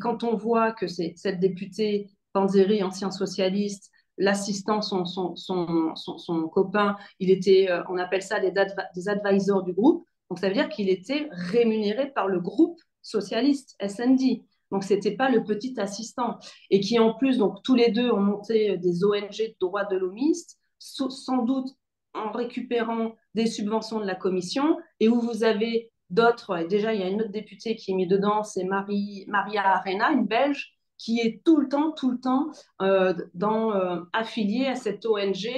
quand 0.00 0.24
on 0.24 0.34
voit 0.34 0.72
que 0.72 0.86
c'est 0.86 1.12
cette 1.16 1.40
députée 1.40 2.08
Panzeri, 2.32 2.82
ancien 2.82 3.10
socialiste, 3.10 3.90
l'assistant, 4.16 4.80
son, 4.80 6.48
copain, 6.52 6.96
il 7.18 7.30
était, 7.30 7.70
euh, 7.70 7.82
on 7.90 7.98
appelle 7.98 8.22
ça 8.22 8.40
des, 8.40 8.52
des 8.94 9.08
advisors 9.08 9.62
du 9.62 9.72
groupe. 9.72 10.06
Donc 10.30 10.38
ça 10.38 10.48
veut 10.48 10.54
dire 10.54 10.70
qu'il 10.70 10.88
était 10.88 11.28
rémunéré 11.32 12.10
par 12.10 12.28
le 12.28 12.40
groupe 12.40 12.80
socialiste, 13.02 13.76
SND. 13.86 14.42
Donc, 14.70 14.84
ce 14.84 14.94
n'était 14.94 15.16
pas 15.16 15.28
le 15.28 15.44
petit 15.44 15.78
assistant. 15.78 16.38
Et 16.70 16.80
qui, 16.80 16.98
en 16.98 17.14
plus, 17.14 17.38
donc 17.38 17.62
tous 17.62 17.74
les 17.74 17.90
deux 17.90 18.10
ont 18.10 18.20
monté 18.20 18.78
des 18.78 19.04
ONG 19.04 19.36
de 19.36 19.56
droits 19.60 19.84
de 19.84 19.96
l'homiste, 19.96 20.58
sans 20.78 21.44
doute 21.44 21.68
en 22.14 22.30
récupérant 22.30 23.14
des 23.34 23.46
subventions 23.46 24.00
de 24.00 24.06
la 24.06 24.14
commission, 24.14 24.78
et 25.00 25.08
où 25.08 25.20
vous 25.20 25.44
avez 25.44 25.92
d'autres, 26.10 26.66
déjà, 26.68 26.94
il 26.94 27.00
y 27.00 27.04
a 27.04 27.08
une 27.08 27.22
autre 27.22 27.32
députée 27.32 27.74
qui 27.76 27.90
est 27.90 27.94
mise 27.94 28.08
dedans, 28.08 28.44
c'est 28.44 28.64
Maria 28.64 29.66
Arena, 29.66 30.12
une 30.12 30.26
Belge, 30.26 30.74
qui 30.98 31.20
est 31.20 31.42
tout 31.44 31.56
le 31.56 31.68
temps, 31.68 31.92
tout 31.92 32.10
le 32.10 32.20
temps 32.20 32.50
euh, 32.80 33.14
dans, 33.34 33.74
euh, 33.74 34.00
affiliée 34.12 34.66
à 34.66 34.76
cette 34.76 35.04
ONG 35.04 35.48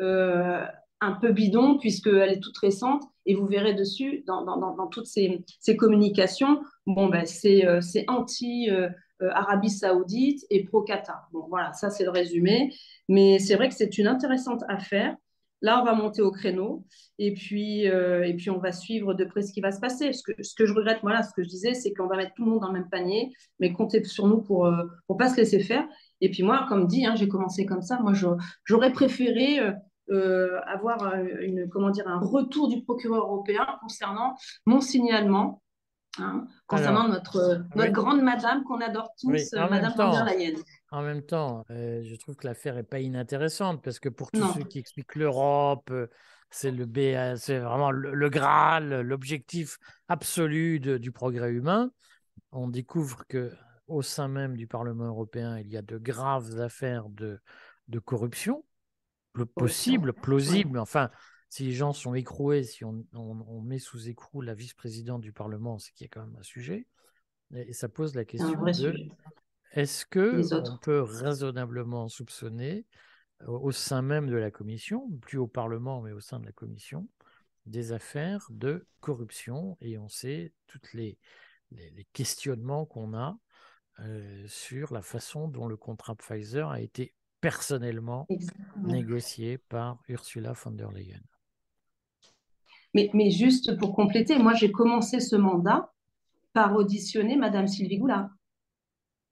euh, 0.00 0.64
un 1.00 1.12
peu 1.12 1.32
bidon, 1.32 1.78
puisqu'elle 1.78 2.30
est 2.30 2.40
toute 2.40 2.58
récente, 2.58 3.02
et 3.26 3.34
vous 3.34 3.46
verrez 3.46 3.74
dessus, 3.74 4.24
dans, 4.26 4.88
toutes 4.88 5.06
ces, 5.06 5.44
communications, 5.76 6.60
bon, 6.86 7.08
ben, 7.08 7.24
c'est 7.26 7.66
euh, 7.66 7.80
anti-Arabie 8.08 9.68
euh, 9.68 9.70
saoudite 9.70 10.44
et 10.50 10.64
pro-Qatar. 10.64 11.28
Bon, 11.32 11.46
voilà, 11.48 11.72
ça 11.72 11.90
c'est 11.90 12.04
le 12.04 12.10
résumé. 12.10 12.74
Mais 13.08 13.38
c'est 13.38 13.54
vrai 13.54 13.68
que 13.68 13.74
c'est 13.74 13.98
une 13.98 14.06
intéressante 14.06 14.64
affaire. 14.68 15.16
Là, 15.64 15.80
on 15.80 15.84
va 15.84 15.94
monter 15.94 16.22
au 16.22 16.32
créneau 16.32 16.84
et 17.20 17.34
puis, 17.34 17.88
euh, 17.88 18.24
et 18.24 18.34
puis 18.34 18.50
on 18.50 18.58
va 18.58 18.72
suivre 18.72 19.14
de 19.14 19.24
près 19.24 19.42
ce 19.42 19.52
qui 19.52 19.60
va 19.60 19.70
se 19.70 19.78
passer. 19.78 20.12
Ce 20.12 20.22
que, 20.24 20.66
je 20.66 20.72
regrette, 20.72 20.98
voilà, 21.02 21.22
ce 21.22 21.32
que 21.32 21.44
je 21.44 21.48
disais, 21.48 21.74
c'est 21.74 21.92
qu'on 21.92 22.08
va 22.08 22.16
mettre 22.16 22.34
tout 22.34 22.44
le 22.44 22.50
monde 22.50 22.60
dans 22.62 22.72
le 22.72 22.80
même 22.80 22.88
panier, 22.90 23.32
mais 23.60 23.72
comptez 23.72 24.02
sur 24.02 24.26
nous 24.26 24.42
pour 24.42 24.66
ne 24.68 25.14
pas 25.16 25.28
se 25.28 25.36
laisser 25.36 25.60
faire. 25.60 25.86
Et 26.20 26.30
puis 26.30 26.42
moi, 26.42 26.66
comme 26.68 26.88
dit, 26.88 27.06
hein, 27.06 27.14
j'ai 27.14 27.28
commencé 27.28 27.64
comme 27.64 27.82
ça. 27.82 28.00
Moi, 28.00 28.12
j'aurais 28.64 28.92
préféré 28.92 29.60
euh, 30.10 30.60
avoir 30.66 31.14
une, 31.14 31.68
comment 31.68 31.90
dire, 31.90 32.08
un 32.08 32.18
retour 32.18 32.68
du 32.68 32.82
procureur 32.82 33.24
européen 33.24 33.66
concernant 33.80 34.36
mon 34.66 34.80
signalement, 34.80 35.62
hein, 36.18 36.46
concernant 36.66 37.08
notre, 37.08 37.64
notre 37.76 37.92
grande 37.92 38.20
madame 38.20 38.64
qu'on 38.64 38.80
adore 38.80 39.10
tous, 39.20 39.52
Madame 39.52 39.92
von 39.96 40.10
der 40.10 40.24
Leyen. 40.24 40.54
En 40.90 41.02
même 41.02 41.22
temps, 41.22 41.64
euh, 41.70 42.02
je 42.04 42.16
trouve 42.16 42.36
que 42.36 42.46
l'affaire 42.46 42.74
n'est 42.74 42.82
pas 42.82 42.98
inintéressante 42.98 43.82
parce 43.82 44.00
que 44.00 44.08
pour 44.08 44.30
tous 44.32 44.52
ceux 44.54 44.64
qui 44.64 44.78
expliquent 44.78 45.14
l'Europe, 45.14 45.88
euh, 45.90 46.08
c'est 46.50 46.72
le 46.72 46.86
c'est 47.36 47.60
vraiment 47.60 47.90
le, 47.90 48.28
Graal, 48.28 49.00
l'objectif 49.00 49.78
absolu 50.08 50.80
du 50.80 51.12
progrès 51.12 51.52
humain. 51.52 51.90
On 52.50 52.68
découvre 52.68 53.24
que 53.28 53.52
au 53.86 54.02
sein 54.02 54.28
même 54.28 54.56
du 54.56 54.66
Parlement 54.66 55.06
européen, 55.06 55.58
il 55.58 55.68
y 55.68 55.76
a 55.76 55.82
de 55.82 55.96
graves 55.96 56.60
affaires 56.60 57.08
de, 57.08 57.40
de 57.88 57.98
corruption 57.98 58.64
possible, 59.54 60.12
plausible. 60.12 60.78
Enfin, 60.78 61.10
si 61.48 61.64
les 61.64 61.72
gens 61.72 61.92
sont 61.92 62.14
écroués, 62.14 62.64
si 62.64 62.84
on, 62.84 63.04
met 63.62 63.78
sous 63.78 64.08
écrou 64.08 64.40
la 64.40 64.54
vice-présidente 64.54 65.20
du 65.20 65.32
Parlement, 65.32 65.78
c'est 65.78 65.92
qu'il 65.92 66.04
y 66.04 66.08
a 66.08 66.08
quand 66.08 66.26
même 66.26 66.36
un 66.38 66.42
sujet. 66.42 66.86
Et, 67.54 67.72
ça 67.72 67.88
pose 67.88 68.14
la 68.14 68.24
question 68.24 68.52
de 68.52 69.08
est-ce 69.72 70.04
que 70.04 70.40
on 70.54 70.78
peut 70.78 71.00
raisonnablement 71.00 72.08
soupçonner 72.08 72.86
au 73.46 73.72
sein 73.72 74.02
même 74.02 74.28
de 74.28 74.36
la 74.36 74.50
commission, 74.50 75.10
plus 75.20 75.38
au 75.38 75.46
Parlement, 75.46 76.02
mais 76.02 76.12
au 76.12 76.20
sein 76.20 76.38
de 76.38 76.46
la 76.46 76.52
commission, 76.52 77.08
des 77.66 77.92
affaires 77.92 78.46
de 78.50 78.86
corruption? 79.00 79.76
Et 79.80 79.98
on 79.98 80.08
sait 80.08 80.52
tous 80.66 80.80
les, 80.94 81.18
les, 81.70 82.06
questionnements 82.12 82.86
qu'on 82.86 83.14
a 83.14 83.38
euh, 84.00 84.46
sur 84.46 84.92
la 84.92 85.02
façon 85.02 85.48
dont 85.48 85.68
le 85.68 85.76
contrat 85.76 86.14
Pfizer 86.14 86.70
a 86.70 86.80
été 86.80 87.14
personnellement 87.42 88.26
négocié 88.78 89.58
par 89.58 90.00
Ursula 90.08 90.52
von 90.52 90.70
der 90.70 90.90
Leyen. 90.92 91.20
Mais, 92.94 93.10
mais 93.14 93.30
juste 93.30 93.76
pour 93.78 93.94
compléter, 93.94 94.38
moi 94.38 94.54
j'ai 94.54 94.70
commencé 94.70 95.20
ce 95.20 95.36
mandat 95.36 95.92
par 96.52 96.74
auditionner 96.76 97.36
Madame 97.36 97.66
Sylvie 97.66 97.98
Goulard. 97.98 98.30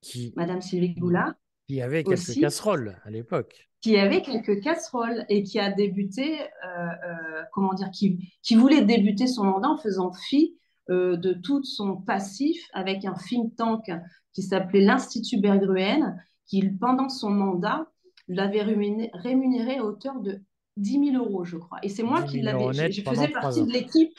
Qui, 0.00 0.32
Madame 0.36 0.60
Sylvie 0.60 0.94
Goulard. 0.94 1.34
Qui 1.68 1.80
avait 1.80 2.02
quelques 2.02 2.40
casseroles 2.40 3.00
à 3.04 3.10
l'époque. 3.10 3.70
Qui 3.80 3.96
avait 3.96 4.22
quelques 4.22 4.60
casseroles 4.60 5.24
et 5.28 5.42
qui 5.42 5.60
a 5.60 5.70
débuté, 5.70 6.40
euh, 6.40 6.46
euh, 6.66 7.42
comment 7.52 7.74
dire, 7.74 7.90
qui, 7.90 8.34
qui, 8.42 8.56
voulait 8.56 8.82
débuter 8.82 9.26
son 9.26 9.44
mandat 9.44 9.68
en 9.68 9.78
faisant 9.78 10.12
fi 10.12 10.56
euh, 10.90 11.16
de 11.16 11.32
tout 11.32 11.62
son 11.62 11.96
passif 11.96 12.66
avec 12.72 13.04
un 13.04 13.14
think 13.14 13.54
tank 13.56 13.90
qui 14.32 14.42
s'appelait 14.42 14.80
l'Institut 14.80 15.38
Bergruen, 15.38 16.16
qui 16.46 16.68
pendant 16.70 17.08
son 17.08 17.30
mandat 17.30 17.86
l'avait 18.34 18.62
rémunéré, 18.62 19.78
à 19.78 19.84
hauteur 19.84 20.20
de 20.20 20.40
10 20.76 21.12
000 21.12 21.24
euros, 21.24 21.44
je 21.44 21.56
crois. 21.56 21.78
Et 21.82 21.88
c'est 21.88 22.02
moi 22.02 22.22
qui 22.22 22.40
l'avais. 22.40 22.72
Je, 22.90 23.02
faisais 23.02 23.28
partie 23.28 23.64
de 23.64 23.72
l'équipe. 23.72 24.12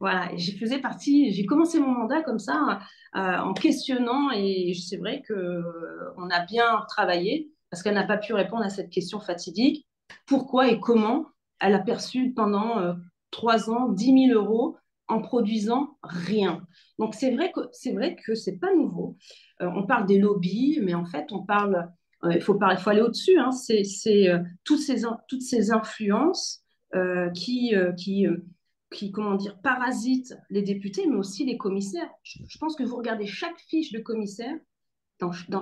Voilà, 0.00 0.30
j'ai 0.36 0.52
faisais 0.52 0.78
partie. 0.78 1.32
J'ai 1.32 1.44
commencé 1.44 1.78
mon 1.78 1.92
mandat 1.92 2.22
comme 2.22 2.38
ça, 2.38 2.80
euh, 3.16 3.38
en 3.38 3.52
questionnant, 3.52 4.30
et 4.30 4.72
c'est 4.74 4.96
vrai 4.96 5.22
que 5.28 5.34
euh, 5.34 6.14
on 6.16 6.30
a 6.30 6.44
bien 6.46 6.84
travaillé 6.88 7.50
parce 7.68 7.82
qu'elle 7.82 7.94
n'a 7.94 8.06
pas 8.06 8.16
pu 8.16 8.32
répondre 8.32 8.64
à 8.64 8.70
cette 8.70 8.90
question 8.90 9.20
fatidique. 9.20 9.86
Pourquoi 10.26 10.68
et 10.68 10.80
comment 10.80 11.26
elle 11.60 11.74
a 11.74 11.78
perçu 11.78 12.32
pendant 12.32 12.78
euh, 12.78 12.94
trois 13.30 13.70
ans 13.70 13.90
10 13.90 14.28
000 14.28 14.40
euros 14.40 14.76
en 15.08 15.20
produisant 15.20 15.98
rien? 16.02 16.66
Donc 16.98 17.14
c'est 17.14 17.32
vrai 17.32 17.52
que 17.52 17.60
c'est 17.72 17.92
vrai 17.92 18.16
que 18.16 18.34
c'est 18.34 18.58
pas 18.58 18.74
nouveau. 18.74 19.18
on 19.60 19.86
parle 19.86 20.06
des 20.06 20.18
lobbies, 20.18 20.80
mais 20.82 20.94
en 20.94 21.04
fait 21.04 21.30
on 21.32 21.44
parle 21.44 21.76
euh, 21.76 21.86
il 22.28 22.40
faut, 22.40 22.58
faut, 22.58 22.90
aller 22.90 23.00
au-dessus. 23.00 23.38
Hein. 23.38 23.50
C'est 23.52 24.28
euh, 24.28 24.38
toutes, 24.64 24.80
ces, 24.80 25.72
influences 25.72 26.62
euh, 26.94 27.30
qui, 27.30 27.74
qui, 27.96 29.12
comment 29.12 29.34
dire, 29.34 29.58
parasitent 29.62 30.36
les 30.50 30.62
députés, 30.62 31.06
mais 31.06 31.16
aussi 31.16 31.44
les 31.44 31.56
commissaires. 31.56 32.10
Je, 32.22 32.58
pense 32.58 32.76
que 32.76 32.82
vous 32.82 32.96
regardez 32.96 33.26
chaque 33.26 33.58
fiche 33.68 33.92
de 33.92 34.00
commissaire. 34.00 34.54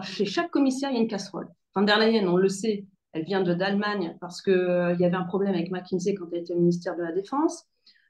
Chez 0.02 0.24
chaque 0.24 0.50
commissaire, 0.50 0.90
il 0.90 0.94
y 0.94 0.98
a 0.98 1.02
une 1.02 1.08
casserole. 1.08 1.48
Van 1.74 1.82
der 1.82 1.98
Leyen, 1.98 2.26
on 2.28 2.36
le 2.36 2.48
sait, 2.48 2.86
elle 3.12 3.24
vient 3.24 3.42
d'Allemagne 3.42 4.16
parce 4.20 4.40
qu'il 4.40 4.52
il 4.52 5.00
y 5.00 5.04
avait 5.04 5.16
un 5.16 5.24
problème 5.24 5.54
avec 5.54 5.70
McKinsey 5.70 6.14
quand 6.14 6.26
elle 6.32 6.40
était 6.40 6.54
au 6.54 6.58
ministère 6.58 6.96
de 6.96 7.02
la 7.02 7.12
Défense. 7.12 7.64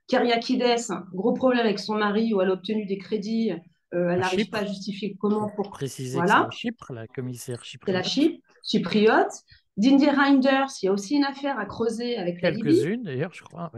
Kyriakides, 0.09 0.81
gros 1.13 1.33
problème 1.33 1.61
avec 1.61 1.79
son 1.79 1.95
mari 1.97 2.33
où 2.33 2.41
elle 2.41 2.49
a 2.49 2.53
obtenu 2.53 2.87
des 2.87 2.99
crédits 2.99 3.53
euh, 3.95 4.11
elle 4.11 4.21
n'arrive 4.21 4.51
pas 4.51 4.59
à 4.59 4.67
justifier 4.67 5.17
comment 5.19 5.49
pour 5.49 5.71
préciser 5.71 6.19
voilà. 6.19 6.49
c'est 6.51 6.59
Chypre, 6.59 6.93
la 6.93 7.07
commissaire 7.07 7.65
chypriote. 7.65 7.87
C'est 7.87 7.93
la 7.93 8.03
Chypre, 8.03 8.47
chypriote. 8.63 9.33
Didier 9.79 10.11
Reinders, 10.11 10.67
il 10.83 10.87
y 10.87 10.89
a 10.89 10.93
aussi 10.93 11.17
une 11.17 11.25
affaire 11.25 11.59
à 11.59 11.65
creuser 11.65 12.17
avec 12.19 12.43
la 12.43 12.51
Libye. 12.51 12.75
Quelques-unes 12.75 13.03
d'ailleurs, 13.05 13.33
je 13.33 13.43
crois. 13.45 13.71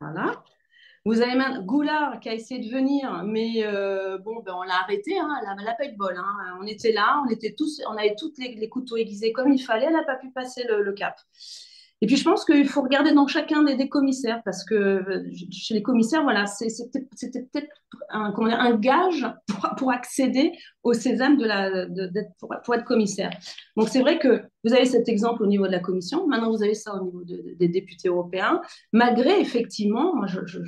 Voilà. 0.00 0.44
Vous 1.06 1.22
avez 1.22 1.34
même 1.34 1.64
Goulard 1.64 2.20
qui 2.20 2.28
a 2.28 2.34
essayé 2.34 2.60
de 2.60 2.70
venir, 2.70 3.24
mais 3.24 3.64
euh, 3.64 4.18
bon, 4.18 4.42
ben, 4.44 4.52
on 4.54 4.62
l'a 4.62 4.82
arrêté. 4.82 5.18
Hein, 5.18 5.34
elle 5.40 5.64
n'a 5.64 5.74
pas 5.74 5.86
eu 5.86 5.92
de 5.92 5.96
bol. 5.96 6.14
Hein. 6.14 6.58
On 6.60 6.66
était 6.66 6.92
là, 6.92 7.22
on 7.26 7.30
était 7.30 7.54
tous, 7.56 7.80
on 7.88 7.96
avait 7.96 8.14
tous 8.18 8.34
les, 8.36 8.68
couteaux 8.68 8.98
aiguisés 8.98 9.32
comme 9.32 9.50
il 9.50 9.60
fallait. 9.60 9.86
Elle 9.86 9.94
n'a 9.94 10.04
pas 10.04 10.16
pu 10.16 10.30
passer 10.30 10.62
le, 10.68 10.92
cap. 10.92 11.18
Et 12.02 12.06
puis, 12.06 12.16
je 12.16 12.24
pense 12.24 12.44
qu'il 12.46 12.66
faut 12.66 12.80
regarder 12.80 13.12
dans 13.12 13.26
chacun 13.26 13.62
des, 13.62 13.88
commissaires, 13.88 14.40
parce 14.44 14.64
que 14.64 14.74
euh, 14.74 15.30
chez 15.50 15.74
les 15.74 15.82
commissaires, 15.82 16.22
voilà, 16.22 16.46
c'était 16.46 17.00
peut-être 17.00 17.68
un, 18.08 18.32
un 18.34 18.74
gage 18.76 19.26
pour, 19.76 19.92
accéder 19.92 20.52
au 20.82 20.94
sésame 20.94 21.36
de 21.36 21.44
la, 21.44 21.86
de, 21.86 22.10
pour, 22.38 22.74
être 22.74 22.84
commissaire. 22.84 23.30
Donc, 23.76 23.88
c'est 23.88 24.00
vrai 24.00 24.18
que 24.18 24.42
vous 24.64 24.72
avez 24.72 24.86
cet 24.86 25.08
exemple 25.08 25.42
au 25.42 25.46
niveau 25.46 25.66
de 25.66 25.72
la 25.72 25.80
commission, 25.80 26.26
maintenant 26.26 26.50
vous 26.50 26.62
avez 26.62 26.74
ça 26.74 26.94
au 26.94 27.04
niveau 27.04 27.22
des 27.24 27.68
députés 27.68 28.08
européens, 28.08 28.62
malgré 28.92 29.38
effectivement, 29.38 30.16
moi 30.16 30.26
je, 30.26 30.40
je, 30.46 30.60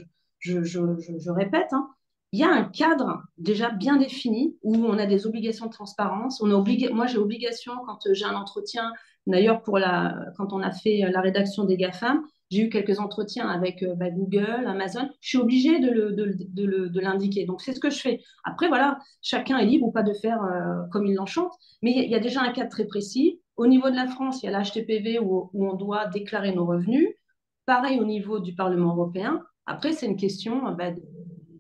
je, 0.62 0.62
je 0.62 1.31
répète, 1.31 1.73
hein, 1.73 1.89
il 2.33 2.41
y 2.41 2.45
a 2.45 2.51
un 2.51 2.65
cadre 2.65 3.23
déjà 3.37 3.71
bien 3.71 3.97
défini 3.97 4.57
où 4.62 4.75
on 4.75 4.99
a 4.99 5.05
des 5.05 5.27
obligations 5.27 5.67
de 5.67 5.71
transparence. 5.71 6.41
On 6.41 6.51
a 6.51 6.55
obligé, 6.55 6.89
moi, 6.89 7.07
j'ai 7.07 7.19
obligation 7.19 7.75
quand 7.87 7.99
j'ai 8.11 8.25
un 8.25 8.35
entretien 8.35 8.91
D'ailleurs, 9.26 9.62
pour 9.62 9.79
la, 9.79 10.26
quand 10.37 10.52
on 10.52 10.61
a 10.61 10.73
fait 10.73 11.09
la 11.11 11.21
rédaction 11.21 11.64
des 11.64 11.76
GAFAM, 11.76 12.23
j'ai 12.52 12.64
eu 12.64 12.69
quelques 12.69 13.00
entretiens 13.00 13.49
avec 13.49 13.83
euh, 13.83 13.95
bah, 13.95 14.11
Google, 14.11 14.67
Amazon. 14.67 15.09
Je 15.21 15.29
suis 15.31 15.38
obligée 15.38 15.81
de, 15.81 17.00
l'indiquer. 17.00 17.47
Donc, 17.47 17.62
c'est 17.62 17.73
ce 17.73 17.81
que 17.81 17.88
je 17.88 17.99
fais. 17.99 18.21
Après, 18.45 18.69
voilà, 18.69 18.99
chacun 19.23 19.57
est 19.57 19.64
libre 19.64 19.87
ou 19.87 19.91
pas 19.91 20.02
de 20.02 20.12
faire 20.12 20.43
euh, 20.45 20.87
comme 20.91 21.07
il 21.07 21.14
l'enchante. 21.14 21.52
Mais 21.81 21.93
il 21.93 22.11
y, 22.11 22.14
a 22.14 22.21
déjà 22.21 22.43
un 22.43 22.52
cadre 22.52 22.69
très 22.69 22.85
précis. 22.85 23.41
Au 23.57 23.67
niveau 23.67 23.88
de 23.88 23.97
la 23.97 24.07
France, 24.07 24.43
il 24.43 24.50
y 24.50 24.55
a 24.55 24.59
l'HTPV 24.59 25.19
où, 25.19 25.50
où 25.55 25.67
on 25.67 25.75
doit 25.75 26.09
déclarer 26.09 26.52
nos 26.52 26.67
revenus. 26.67 27.09
Pareil 27.64 27.99
au 27.99 28.05
niveau 28.05 28.38
du 28.38 28.55
Parlement 28.55 28.95
européen. 28.95 29.41
Après, 29.64 29.93
c'est 29.93 30.05
une 30.05 30.17
question 30.17 30.73
bah, 30.73 30.91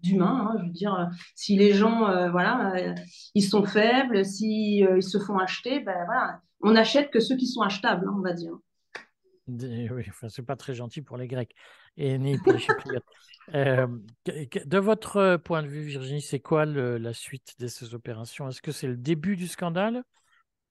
d'humain. 0.02 0.50
Hein. 0.50 0.56
je 0.58 0.64
veux 0.66 0.72
dire, 0.72 1.08
si 1.34 1.56
les 1.56 1.72
gens, 1.72 2.06
euh, 2.06 2.30
voilà, 2.30 2.94
ils 3.34 3.44
sont 3.44 3.64
faibles, 3.64 4.26
si 4.26 4.80
ils 4.80 5.02
se 5.02 5.18
font 5.18 5.38
acheter, 5.38 5.80
ben 5.80 6.04
voilà, 6.04 6.40
on 6.62 6.72
n'achète 6.72 7.10
que 7.10 7.20
ceux 7.20 7.36
qui 7.36 7.46
sont 7.46 7.62
achetables, 7.62 8.06
hein, 8.08 8.14
on 8.16 8.22
va 8.22 8.32
dire. 8.32 8.56
Oui, 9.48 10.04
enfin, 10.08 10.28
c'est 10.28 10.44
pas 10.44 10.56
très 10.56 10.74
gentil 10.74 11.02
pour 11.02 11.16
les 11.16 11.26
Grecs 11.26 11.54
et 11.96 12.16
ni 12.18 12.38
pour 12.38 12.52
les 12.52 12.58
Chypriotes. 12.58 13.04
Euh, 13.54 13.88
de 14.24 14.78
votre 14.78 15.36
point 15.36 15.64
de 15.64 15.66
vue, 15.66 15.82
Virginie, 15.82 16.22
c'est 16.22 16.38
quoi 16.38 16.64
la 16.64 17.12
suite 17.12 17.58
de 17.58 17.66
ces 17.66 17.92
opérations? 17.92 18.48
Est-ce 18.48 18.62
que 18.62 18.70
c'est 18.70 18.86
le 18.86 18.96
début 18.96 19.34
du 19.34 19.48
scandale 19.48 20.04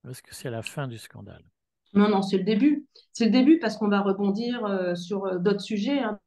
ou 0.05 0.11
est-ce 0.11 0.23
que 0.23 0.33
c'est 0.33 0.49
la 0.49 0.61
fin 0.61 0.87
du 0.87 0.97
scandale? 0.97 1.43
Non, 1.93 2.07
non, 2.07 2.21
c'est 2.21 2.37
le 2.37 2.45
début. 2.45 2.87
C'est 3.11 3.25
le 3.25 3.31
début 3.31 3.59
parce 3.59 3.75
qu'on 3.75 3.89
va 3.89 3.99
rebondir 3.99 4.63
euh, 4.63 4.95
sur 4.95 5.25
euh, 5.25 5.37
d'autres 5.37 5.59
sujets. 5.59 5.99
Hein. 5.99 6.17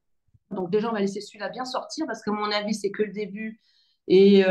Donc 0.50 0.70
déjà, 0.70 0.90
on 0.90 0.92
va 0.92 1.00
laisser 1.00 1.22
celui-là 1.22 1.48
bien 1.48 1.64
sortir 1.64 2.04
parce 2.06 2.22
qu'à 2.22 2.32
mon 2.32 2.50
avis, 2.50 2.74
c'est 2.74 2.90
que 2.90 3.04
le 3.04 3.12
début. 3.12 3.58
Et, 4.06 4.44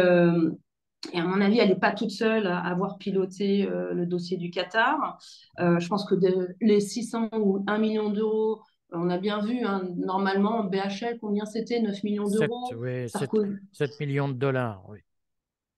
et 1.11 1.19
à 1.19 1.23
mon 1.23 1.41
avis, 1.41 1.59
elle 1.59 1.69
n'est 1.69 1.75
pas 1.75 1.91
toute 1.91 2.11
seule 2.11 2.47
à 2.47 2.59
avoir 2.59 2.97
piloté 2.97 3.67
euh, 3.67 3.93
le 3.93 4.05
dossier 4.05 4.37
du 4.37 4.49
Qatar. 4.49 5.17
Euh, 5.59 5.79
je 5.79 5.87
pense 5.87 6.05
que 6.05 6.15
les 6.61 6.79
600 6.79 7.29
ou 7.33 7.63
1 7.67 7.77
million 7.77 8.09
d'euros, 8.09 8.61
on 8.91 9.09
a 9.09 9.17
bien 9.17 9.41
vu, 9.43 9.65
hein, 9.65 9.83
normalement, 9.97 10.63
BHL, 10.63 11.17
combien 11.19 11.45
c'était? 11.45 11.81
9 11.81 12.03
millions 12.03 12.29
d'euros? 12.29 12.67
7, 12.69 12.77
oui, 12.77 13.59
7, 13.71 13.99
millions 13.99 14.29
de 14.29 14.33
dollars, 14.33 14.83
oui. 14.87 14.99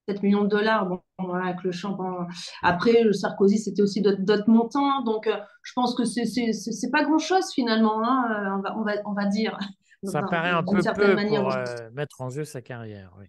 7 0.07 0.21
millions 0.21 0.43
de 0.43 0.49
dollars, 0.49 0.85
bon, 0.85 0.99
voilà, 1.17 1.45
avec 1.45 1.63
le 1.63 1.71
champ. 1.71 1.97
Après, 2.61 3.01
le 3.01 3.11
Sarkozy, 3.11 3.57
c'était 3.57 3.81
aussi 3.81 4.01
d'autres 4.01 4.49
montants. 4.49 5.01
Donc, 5.01 5.25
euh, 5.25 5.37
je 5.63 5.73
pense 5.73 5.95
que 5.95 6.03
c'est 6.05 6.91
pas 6.91 7.03
grand-chose, 7.03 7.51
finalement, 7.53 8.03
hein, 8.03 8.57
on, 8.57 8.61
va, 8.61 8.77
on, 8.77 8.83
va, 8.83 8.91
on, 9.05 9.13
va, 9.13 9.25
dire. 9.25 9.57
Ça 10.03 10.21
paraît 10.21 10.51
un 10.51 10.61
peu 10.61 10.77
peu 10.77 11.15
pour 11.15 11.93
mettre 11.93 12.21
en 12.21 12.29
jeu 12.29 12.43
sa 12.43 12.61
carrière, 12.61 13.11
oui. 13.17 13.25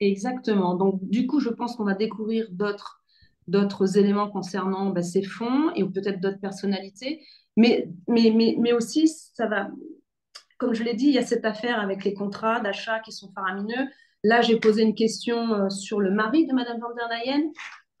Exactement. 0.00 0.74
Donc, 0.74 1.00
du 1.08 1.26
coup, 1.26 1.40
je 1.40 1.50
pense 1.50 1.76
qu'on 1.76 1.84
va 1.84 1.94
découvrir 1.94 2.46
d'autres 2.50 3.00
d'autres 3.46 3.98
éléments 3.98 4.30
concernant 4.30 4.90
bah, 4.90 5.02
ces 5.02 5.22
fonds 5.22 5.70
et 5.74 5.84
peut-être 5.84 6.20
d'autres 6.20 6.40
personnalités. 6.40 7.20
Mais, 7.56 7.88
mais, 8.08 8.32
mais, 8.34 8.56
mais 8.58 8.72
aussi, 8.72 9.06
ça 9.06 9.46
va, 9.46 9.68
comme 10.58 10.74
je 10.74 10.82
l'ai 10.82 10.94
dit, 10.94 11.06
il 11.06 11.14
y 11.14 11.18
a 11.18 11.26
cette 11.26 11.44
affaire 11.44 11.78
avec 11.80 12.04
les 12.04 12.14
contrats 12.14 12.60
d'achat 12.60 13.00
qui 13.00 13.12
sont 13.12 13.30
faramineux. 13.32 13.88
Là, 14.22 14.40
j'ai 14.40 14.58
posé 14.58 14.82
une 14.82 14.94
question 14.94 15.52
euh, 15.52 15.68
sur 15.68 16.00
le 16.00 16.10
mari 16.10 16.46
de 16.46 16.54
Madame 16.54 16.80
van 16.80 16.94
der 16.94 17.08
Leyen, 17.08 17.50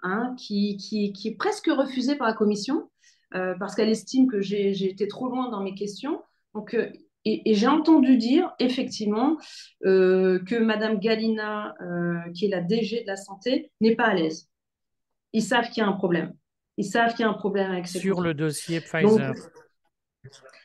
hein, 0.02 0.34
qui, 0.38 0.76
qui, 0.78 1.12
qui, 1.12 1.28
est 1.28 1.36
presque 1.36 1.66
refusé 1.66 2.16
par 2.16 2.26
la 2.26 2.34
commission 2.34 2.90
euh, 3.34 3.54
parce 3.58 3.74
qu'elle 3.74 3.90
estime 3.90 4.28
que 4.28 4.40
j'ai 4.40 4.88
été 4.88 5.06
trop 5.08 5.28
loin 5.28 5.50
dans 5.50 5.62
mes 5.62 5.74
questions. 5.74 6.22
Donc, 6.54 6.74
euh, 6.74 6.88
et, 7.26 7.54
j'ai 7.54 7.66
entendu 7.66 8.18
dire, 8.18 8.52
effectivement, 8.58 9.38
euh, 9.86 10.38
que 10.44 10.56
Madame 10.56 10.98
Galina, 10.98 11.74
euh, 11.80 12.18
qui 12.34 12.46
est 12.46 12.48
la 12.48 12.60
DG 12.60 13.02
de 13.02 13.06
la 13.06 13.16
santé, 13.16 13.72
n'est 13.80 13.96
pas 13.96 14.04
à 14.04 14.14
l'aise. 14.14 14.50
Ils 15.32 15.42
savent 15.42 15.70
qu'il 15.70 15.82
y 15.82 15.86
a 15.86 15.88
un 15.88 15.94
problème. 15.94 16.34
Ils 16.76 16.84
savent 16.84 17.14
qu'il 17.14 17.20
y 17.20 17.24
a 17.24 17.30
un 17.30 17.34
problème 17.34 17.70
avec 17.70 17.86
ces 17.86 17.98
Sur 17.98 18.20
le 18.20 18.34
dossier 18.34 18.80
Pfizer. 18.80 19.32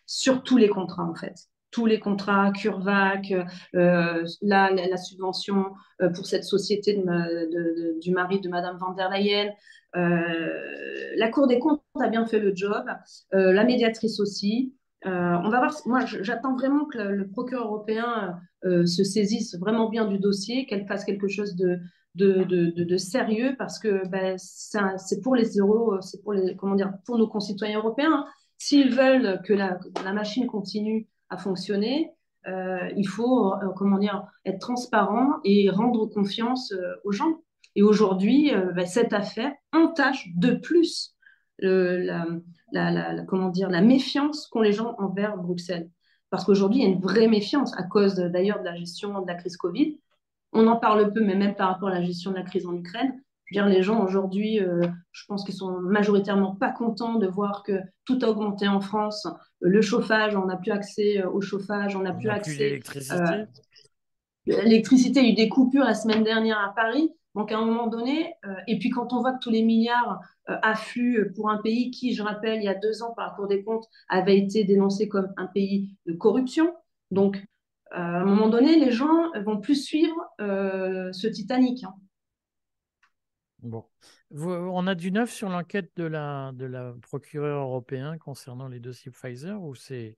sur 0.05 0.43
tous 0.43 0.57
les 0.57 0.67
contrats, 0.67 1.05
en 1.05 1.15
fait. 1.15 1.35
Tous 1.71 1.85
les 1.85 1.99
contrats, 1.99 2.51
CureVac, 2.51 3.31
euh, 3.75 4.25
la, 4.41 4.71
la, 4.71 4.97
subvention 4.97 5.65
pour 6.15 6.25
cette 6.25 6.43
société 6.43 6.95
de, 6.95 7.99
du 8.01 8.11
mari 8.11 8.41
de 8.41 8.49
Madame 8.49 8.77
van 8.79 8.93
der 8.93 9.09
Leyen. 9.11 9.53
la 9.93 11.29
Cour 11.29 11.47
des 11.47 11.59
comptes 11.59 11.83
a 12.01 12.09
bien 12.09 12.25
fait 12.25 12.39
le 12.39 12.53
job, 12.55 12.85
la 13.31 13.63
médiatrice 13.63 14.19
aussi. 14.19 14.73
Euh, 15.05 15.38
on 15.43 15.49
va 15.49 15.59
voir. 15.59 15.73
Moi, 15.85 16.05
j'attends 16.05 16.55
vraiment 16.55 16.85
que 16.85 16.97
le, 16.97 17.27
procureur 17.29 17.67
européen 17.67 18.39
euh, 18.65 18.85
se 18.85 19.03
saisisse 19.03 19.57
vraiment 19.57 19.89
bien 19.89 20.05
du 20.05 20.19
dossier, 20.19 20.65
qu'elle 20.65 20.85
fasse 20.88 21.05
quelque 21.05 21.27
chose 21.27 21.55
de, 21.55 22.97
sérieux, 22.97 23.55
parce 23.57 23.79
que 23.79 24.07
ben, 24.09 24.38
c'est 24.38 25.21
pour 25.21 25.35
les 25.35 25.57
euros, 25.57 26.01
c'est 26.01 26.21
pour 26.21 26.33
pour 27.05 27.17
nos 27.17 27.27
concitoyens 27.27 27.79
européens. 27.79 28.25
S'ils 28.57 28.93
veulent 28.93 29.41
que 29.45 29.53
la, 29.53 29.79
machine 30.13 30.47
continue 30.47 31.07
à 31.29 31.38
fonctionner, 31.38 32.12
euh, 32.47 32.89
il 32.97 33.07
faut 33.07 33.53
comment 33.77 33.99
dire 33.99 34.25
être 34.45 34.59
transparent 34.59 35.35
et 35.45 35.69
rendre 35.69 36.07
confiance 36.07 36.73
aux 37.05 37.12
gens. 37.13 37.41
Et 37.75 37.83
aujourd'hui, 37.83 38.51
ben, 38.75 38.85
cette 38.85 39.13
affaire 39.13 39.53
entache 39.71 40.27
de 40.35 40.55
plus 40.55 41.15
la, 41.59 42.25
la, 42.71 43.23
comment 43.25 43.49
dire, 43.49 43.69
la 43.69 43.82
méfiance 43.82 44.47
qu'ont 44.47 44.62
les 44.62 44.73
gens 44.73 44.95
envers 44.97 45.38
Bruxelles. 45.38 45.89
Parce 46.29 46.45
qu'aujourd'hui, 46.45 46.82
il 46.82 46.84
y 46.84 46.86
a 46.86 46.89
une 46.89 47.01
vraie 47.01 47.27
méfiance 47.27 47.73
à 47.77 47.84
cause 47.84 48.15
d'ailleurs 48.15 48.60
de 48.60 48.65
la 48.65 48.75
gestion 48.75 49.21
de 49.21 49.27
la 49.27 49.36
crise 49.36 49.58
Covid. 49.58 49.99
On 50.53 50.67
en 50.67 50.77
parle 50.77 51.12
peu, 51.12 51.23
mais 51.23 51.36
même 51.36 51.55
par 51.55 51.69
rapport 51.69 51.89
à 51.89 51.93
la 51.93 52.03
gestion 52.03 52.32
de 52.32 52.36
la 52.36 52.43
crise 52.43 52.65
en 52.65 52.75
Ukraine. 52.75 53.21
Je 53.45 53.60
veux 53.60 53.65
dire, 53.65 53.77
les 53.77 53.82
gens 53.82 54.03
aujourd'hui, 54.03 54.60
euh, 54.60 54.82
je 55.12 55.25
pense 55.27 55.43
qu'ils 55.43 55.55
sont 55.55 55.79
majoritairement 55.82 56.55
pas 56.55 56.71
contents 56.71 57.15
de 57.15 57.25
voir 57.25 57.63
que 57.63 57.79
tout 58.05 58.19
a 58.21 58.27
augmenté 58.27 58.67
en 58.67 58.79
France. 58.79 59.27
Le 59.60 59.82
chauffage, 59.82 60.36
on 60.36 60.45
n'a 60.45 60.55
plus 60.55 60.71
accès 60.71 61.21
euh, 61.21 61.29
au 61.29 61.41
chauffage, 61.41 61.95
on 61.95 62.01
n'a 62.01 62.13
plus 62.13 62.29
accès. 62.29 62.58
L'électricité. 62.58 63.15
Euh, 63.15 63.45
l'électricité, 64.45 65.21
il 65.21 65.25
y 65.25 65.29
a 65.29 65.32
eu 65.32 65.36
des 65.36 65.49
coupures 65.49 65.84
la 65.84 65.95
semaine 65.95 66.23
dernière 66.23 66.60
à 66.60 66.75
Paris. 66.75 67.12
Donc, 67.39 67.54
à 67.54 67.58
un 67.58 67.63
moment 67.63 67.88
donné, 67.88 68.34
et 68.67 68.78
puis 68.80 68.89
quand 68.89 69.13
on 69.13 69.21
voit 69.21 69.32
que 69.32 69.39
tous 69.39 69.49
les 69.49 69.63
milliards 69.63 70.19
euh, 70.49 70.58
afflux 70.62 71.32
pour 71.38 71.49
un 71.49 71.62
pays 71.62 71.89
qui, 71.89 72.13
je 72.13 72.21
rappelle, 72.21 72.60
il 72.60 72.65
y 72.65 72.67
a 72.67 72.75
deux 72.75 73.02
ans 73.02 73.13
par 73.13 73.28
la 73.30 73.34
Cour 73.34 73.47
des 73.47 73.63
comptes, 73.63 73.88
avait 74.10 74.38
été 74.38 74.65
dénoncé 74.65 75.08
comme 75.08 75.32
un 75.38 75.47
pays 75.47 75.95
de 76.06 76.12
corruption. 76.12 76.75
Donc, 77.12 77.38
euh, 77.38 77.95
à 77.95 78.21
un 78.21 78.25
moment 78.25 78.49
donné, 78.49 78.75
les 78.78 78.91
gens 78.91 79.32
vont 79.45 79.62
plus 79.62 79.82
suivre 79.82 80.17
euh, 80.41 81.13
ce 81.13 81.28
Titanic. 81.28 81.86
Hein. 81.86 81.93
Bon. 83.62 83.86
on 84.32 84.86
a 84.86 84.95
du 84.95 85.13
neuf 85.13 85.32
sur 85.32 85.47
l'enquête 85.47 85.91
de 85.95 86.04
la, 86.04 86.52
de 86.54 86.65
la 86.65 86.93
procureure 87.02 87.62
européenne 87.62 88.19
concernant 88.19 88.67
les 88.67 88.82
dossiers 88.82 89.12
Pfizer 89.12 89.63
ou 89.63 89.75
c'est 89.75 90.17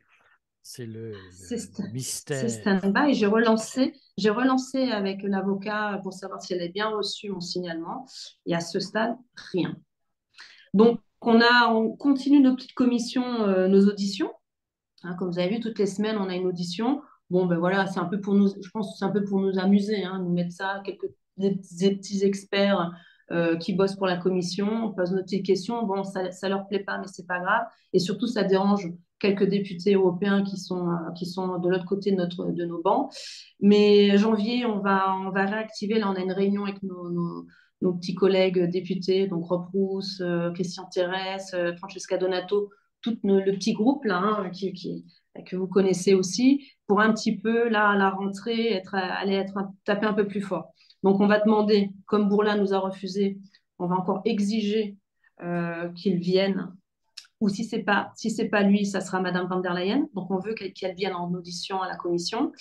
c'est 0.64 0.86
le, 0.86 1.14
mystère. 1.92 2.40
C'est 2.40 2.50
stand-by. 2.50 3.14
J'ai 3.14 3.26
relancé, 3.26 3.94
j'ai 4.18 4.30
relancé 4.30 4.92
avec 4.92 5.24
l'avocat 5.24 6.00
pour 6.04 6.14
savoir 6.14 6.42
si 6.42 6.54
elle 6.54 6.60
avait 6.60 6.70
bien 6.70 6.90
reçu 6.90 7.30
mon 7.30 7.42
signalement. 7.42 8.06
Et 8.46 8.54
à 8.54 8.60
ce 8.60 8.80
stade, 8.80 9.16
rien. 9.52 9.76
Donc, 10.74 11.00
on, 11.22 11.42
a, 11.42 11.68
on 11.74 11.96
continue 11.96 12.42
nos 12.42 12.56
petites 12.56 12.74
commissions, 12.74 13.44
euh, 13.44 13.68
nos 13.68 13.88
auditions. 13.88 14.32
Hein, 15.04 15.16
comme 15.16 15.32
vous 15.32 15.40
avez 15.40 15.56
vu, 15.56 15.60
toutes 15.60 15.80
les 15.80 15.88
semaines, 15.88 16.18
on 16.18 16.30
a 16.30 16.36
une 16.36 16.48
audition. 16.48 17.02
Bon, 17.30 17.46
ben 17.46 17.58
voilà, 17.58 17.88
c'est 17.88 18.00
un 18.00 18.06
peu 18.06 18.22
pour 18.22 18.34
nous, 18.34 18.50
je 18.50 18.70
pense 18.72 18.92
que 18.92 18.98
c'est 19.00 19.06
un 19.06 19.12
peu 19.12 19.24
pour 19.24 19.40
nous 19.40 19.58
amuser, 19.58 20.04
hein, 20.04 20.20
nous 20.20 20.32
mettre 20.32 20.52
ça, 20.52 20.82
quelques 20.86 21.08
des, 21.38 21.56
petits 21.96 22.24
experts 22.24 22.92
euh, 23.32 23.58
qui 23.58 23.74
bossent 23.74 23.96
pour 23.96 24.08
la 24.08 24.18
commission, 24.18 24.68
on 24.86 24.92
pose 24.92 25.12
nos 25.12 25.24
petites 25.24 25.46
questions. 25.46 25.84
Bon, 25.84 26.04
ça, 26.04 26.24
ne 26.24 26.50
leur 26.50 26.68
plaît 26.68 26.84
pas, 26.84 26.98
mais 26.98 27.08
c'est 27.08 27.26
pas 27.26 27.40
grave. 27.40 27.66
Et 27.94 28.00
surtout, 28.00 28.28
ça 28.28 28.44
dérange 28.44 28.92
quelques 29.22 29.48
députés 29.48 29.94
européens 29.94 30.44
qui 30.44 30.58
sont, 30.58 30.90
euh, 30.90 31.12
qui 31.16 31.26
sont 31.26 31.60
de 31.60 31.70
l'autre 31.70 31.86
côté 31.86 32.12
de, 32.12 32.18
notre, 32.18 32.52
de 32.52 32.66
nos 32.66 32.82
bancs. 32.82 33.14
Mais 33.60 34.18
janvier, 34.18 34.66
on 34.66 34.80
va, 34.80 35.16
on 35.16 35.30
va 35.30 35.46
réactiver. 35.46 36.00
Là, 36.00 36.10
on 36.10 36.16
a 36.16 36.22
une 36.22 36.34
réunion 36.34 36.66
avec 36.66 36.82
nos 36.84 37.46
nos 37.82 37.94
petits 37.94 38.16
collègues 38.16 38.70
députés, 38.70 39.28
donc 39.28 39.46
Rob 39.46 39.68
Rousse, 39.74 40.22
euh, 40.22 40.52
Christian 40.52 40.86
Thérèse, 40.94 41.52
euh, 41.54 41.76
Francesca 41.78 42.18
Donato, 42.18 42.70
tout 43.02 43.18
le 43.24 43.52
petit 43.52 43.74
groupe 43.74 44.06
là, 44.06 44.18
hein, 44.18 44.50
qui, 44.52 45.06
que 45.46 45.56
vous 45.56 45.68
connaissez 45.68 46.14
aussi, 46.14 46.70
pour 46.86 47.02
un 47.02 47.12
petit 47.14 47.38
peu, 47.38 47.68
là, 47.70 47.90
à 47.90 47.98
la 47.98 48.12
rentrée, 48.12 48.74
être, 48.74 48.94
aller 48.94 49.34
être, 49.34 49.58
taper 49.86 50.06
un 50.06 50.14
peu 50.14 50.28
plus 50.28 50.42
fort. 50.42 50.74
Donc, 51.04 51.20
on 51.20 51.28
va 51.28 51.40
demander, 51.40 51.90
comme 52.06 52.30
Bourla 52.30 52.56
nous 52.56 52.74
a 52.74 52.80
refusé, 52.80 53.40
on 53.80 53.88
va 53.88 53.96
encore 53.96 54.22
exiger 54.26 54.98
qu'ils 55.96 56.20
viennent 56.20 56.72
ou 57.42 57.50
si 57.50 57.66
c'est 57.66 57.84
pas 57.84 58.12
si 58.16 58.32
c'est 58.32 58.48
pas 58.48 58.62
lui, 58.62 58.86
ça 58.86 59.02
sera 59.02 59.20
Madame 59.20 59.48
van 59.48 59.60
der 59.60 59.74
Leyen. 59.74 60.08
Donc 60.14 60.32
on 60.32 60.40
veut 60.40 60.54
qu'elle 60.54 60.96
vienne 60.96 61.14
en 61.14 61.34
audition 61.34 61.82
à 61.82 61.88
la 61.88 61.96
commission 61.96 62.52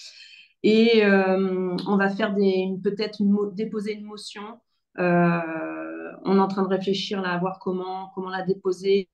et 0.62 1.04
euh, 1.04 1.76
on 1.86 1.96
va 1.96 2.08
faire 2.08 2.34
peut-être 2.34 3.22
déposer 3.54 3.94
une 3.94 4.04
motion. 4.04 4.60
Euh, 4.98 6.12
on 6.24 6.36
est 6.36 6.40
en 6.40 6.48
train 6.48 6.62
de 6.62 6.68
réfléchir 6.68 7.22
là 7.22 7.30
à 7.30 7.38
voir 7.38 7.58
comment 7.60 8.10
comment 8.14 8.30
la 8.30 8.42
déposer 8.42 9.08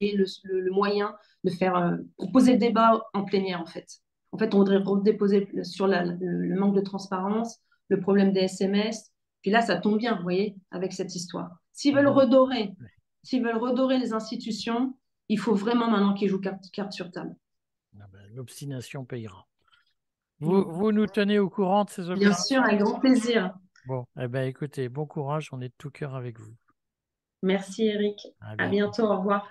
et 0.00 0.16
le, 0.16 0.70
moyen 0.72 1.14
de 1.44 1.50
faire 1.50 1.76
euh, 1.76 1.96
poser 2.32 2.52
le 2.54 2.58
débat 2.58 3.02
en 3.14 3.24
plénière 3.24 3.60
en 3.60 3.66
fait. 3.66 4.00
En 4.32 4.38
fait, 4.38 4.54
on 4.54 4.58
voudrait 4.58 4.78
redéposer 4.78 5.48
sur 5.62 5.86
le, 5.86 6.58
manque 6.58 6.74
de 6.74 6.80
transparence, 6.80 7.60
le 7.88 8.00
problème 8.00 8.32
des 8.32 8.40
SMS. 8.40 9.12
Puis 9.42 9.50
là, 9.50 9.60
ça 9.60 9.76
tombe 9.76 9.98
bien, 9.98 10.16
vous 10.16 10.22
voyez, 10.22 10.56
avec 10.70 10.92
cette 10.94 11.14
histoire. 11.14 11.50
S'ils 11.72 11.94
veulent 11.94 12.08
redorer, 12.08 12.72
s'ils 13.22 13.44
veulent 13.44 13.58
redorer 13.58 13.98
les 13.98 14.14
institutions, 14.14 14.94
il 15.32 15.38
faut 15.38 15.54
vraiment 15.54 15.90
maintenant 15.90 16.12
qu'ils 16.12 16.28
jouent 16.28 16.40
carte, 16.40 16.92
sur 16.92 17.10
table. 17.10 17.34
Ah 17.98 18.04
ben, 18.12 18.20
l'obstination 18.34 19.06
payera. 19.06 19.46
Vous, 20.40 20.70
vous, 20.70 20.92
nous 20.92 21.06
tenez 21.06 21.38
au 21.38 21.48
courant 21.48 21.84
de 21.84 21.90
ces 21.90 22.10
opérations 22.10 22.18
Bien 22.18 22.32
sûr, 22.34 22.62
avec 22.62 22.80
grand 22.80 23.00
plaisir. 23.00 23.54
Bon, 23.86 24.04
eh 24.20 24.28
ben, 24.28 24.46
écoutez, 24.46 24.88
bon 24.88 25.06
courage, 25.06 25.48
on 25.52 25.60
est 25.60 25.68
de 25.68 25.74
tout 25.78 25.90
cœur 25.90 26.14
avec 26.14 26.38
vous. 26.38 26.54
Merci 27.42 27.86
Eric. 27.86 28.20
À 28.40 28.68
bientôt, 28.68 29.04
au 29.04 29.16
revoir. 29.16 29.48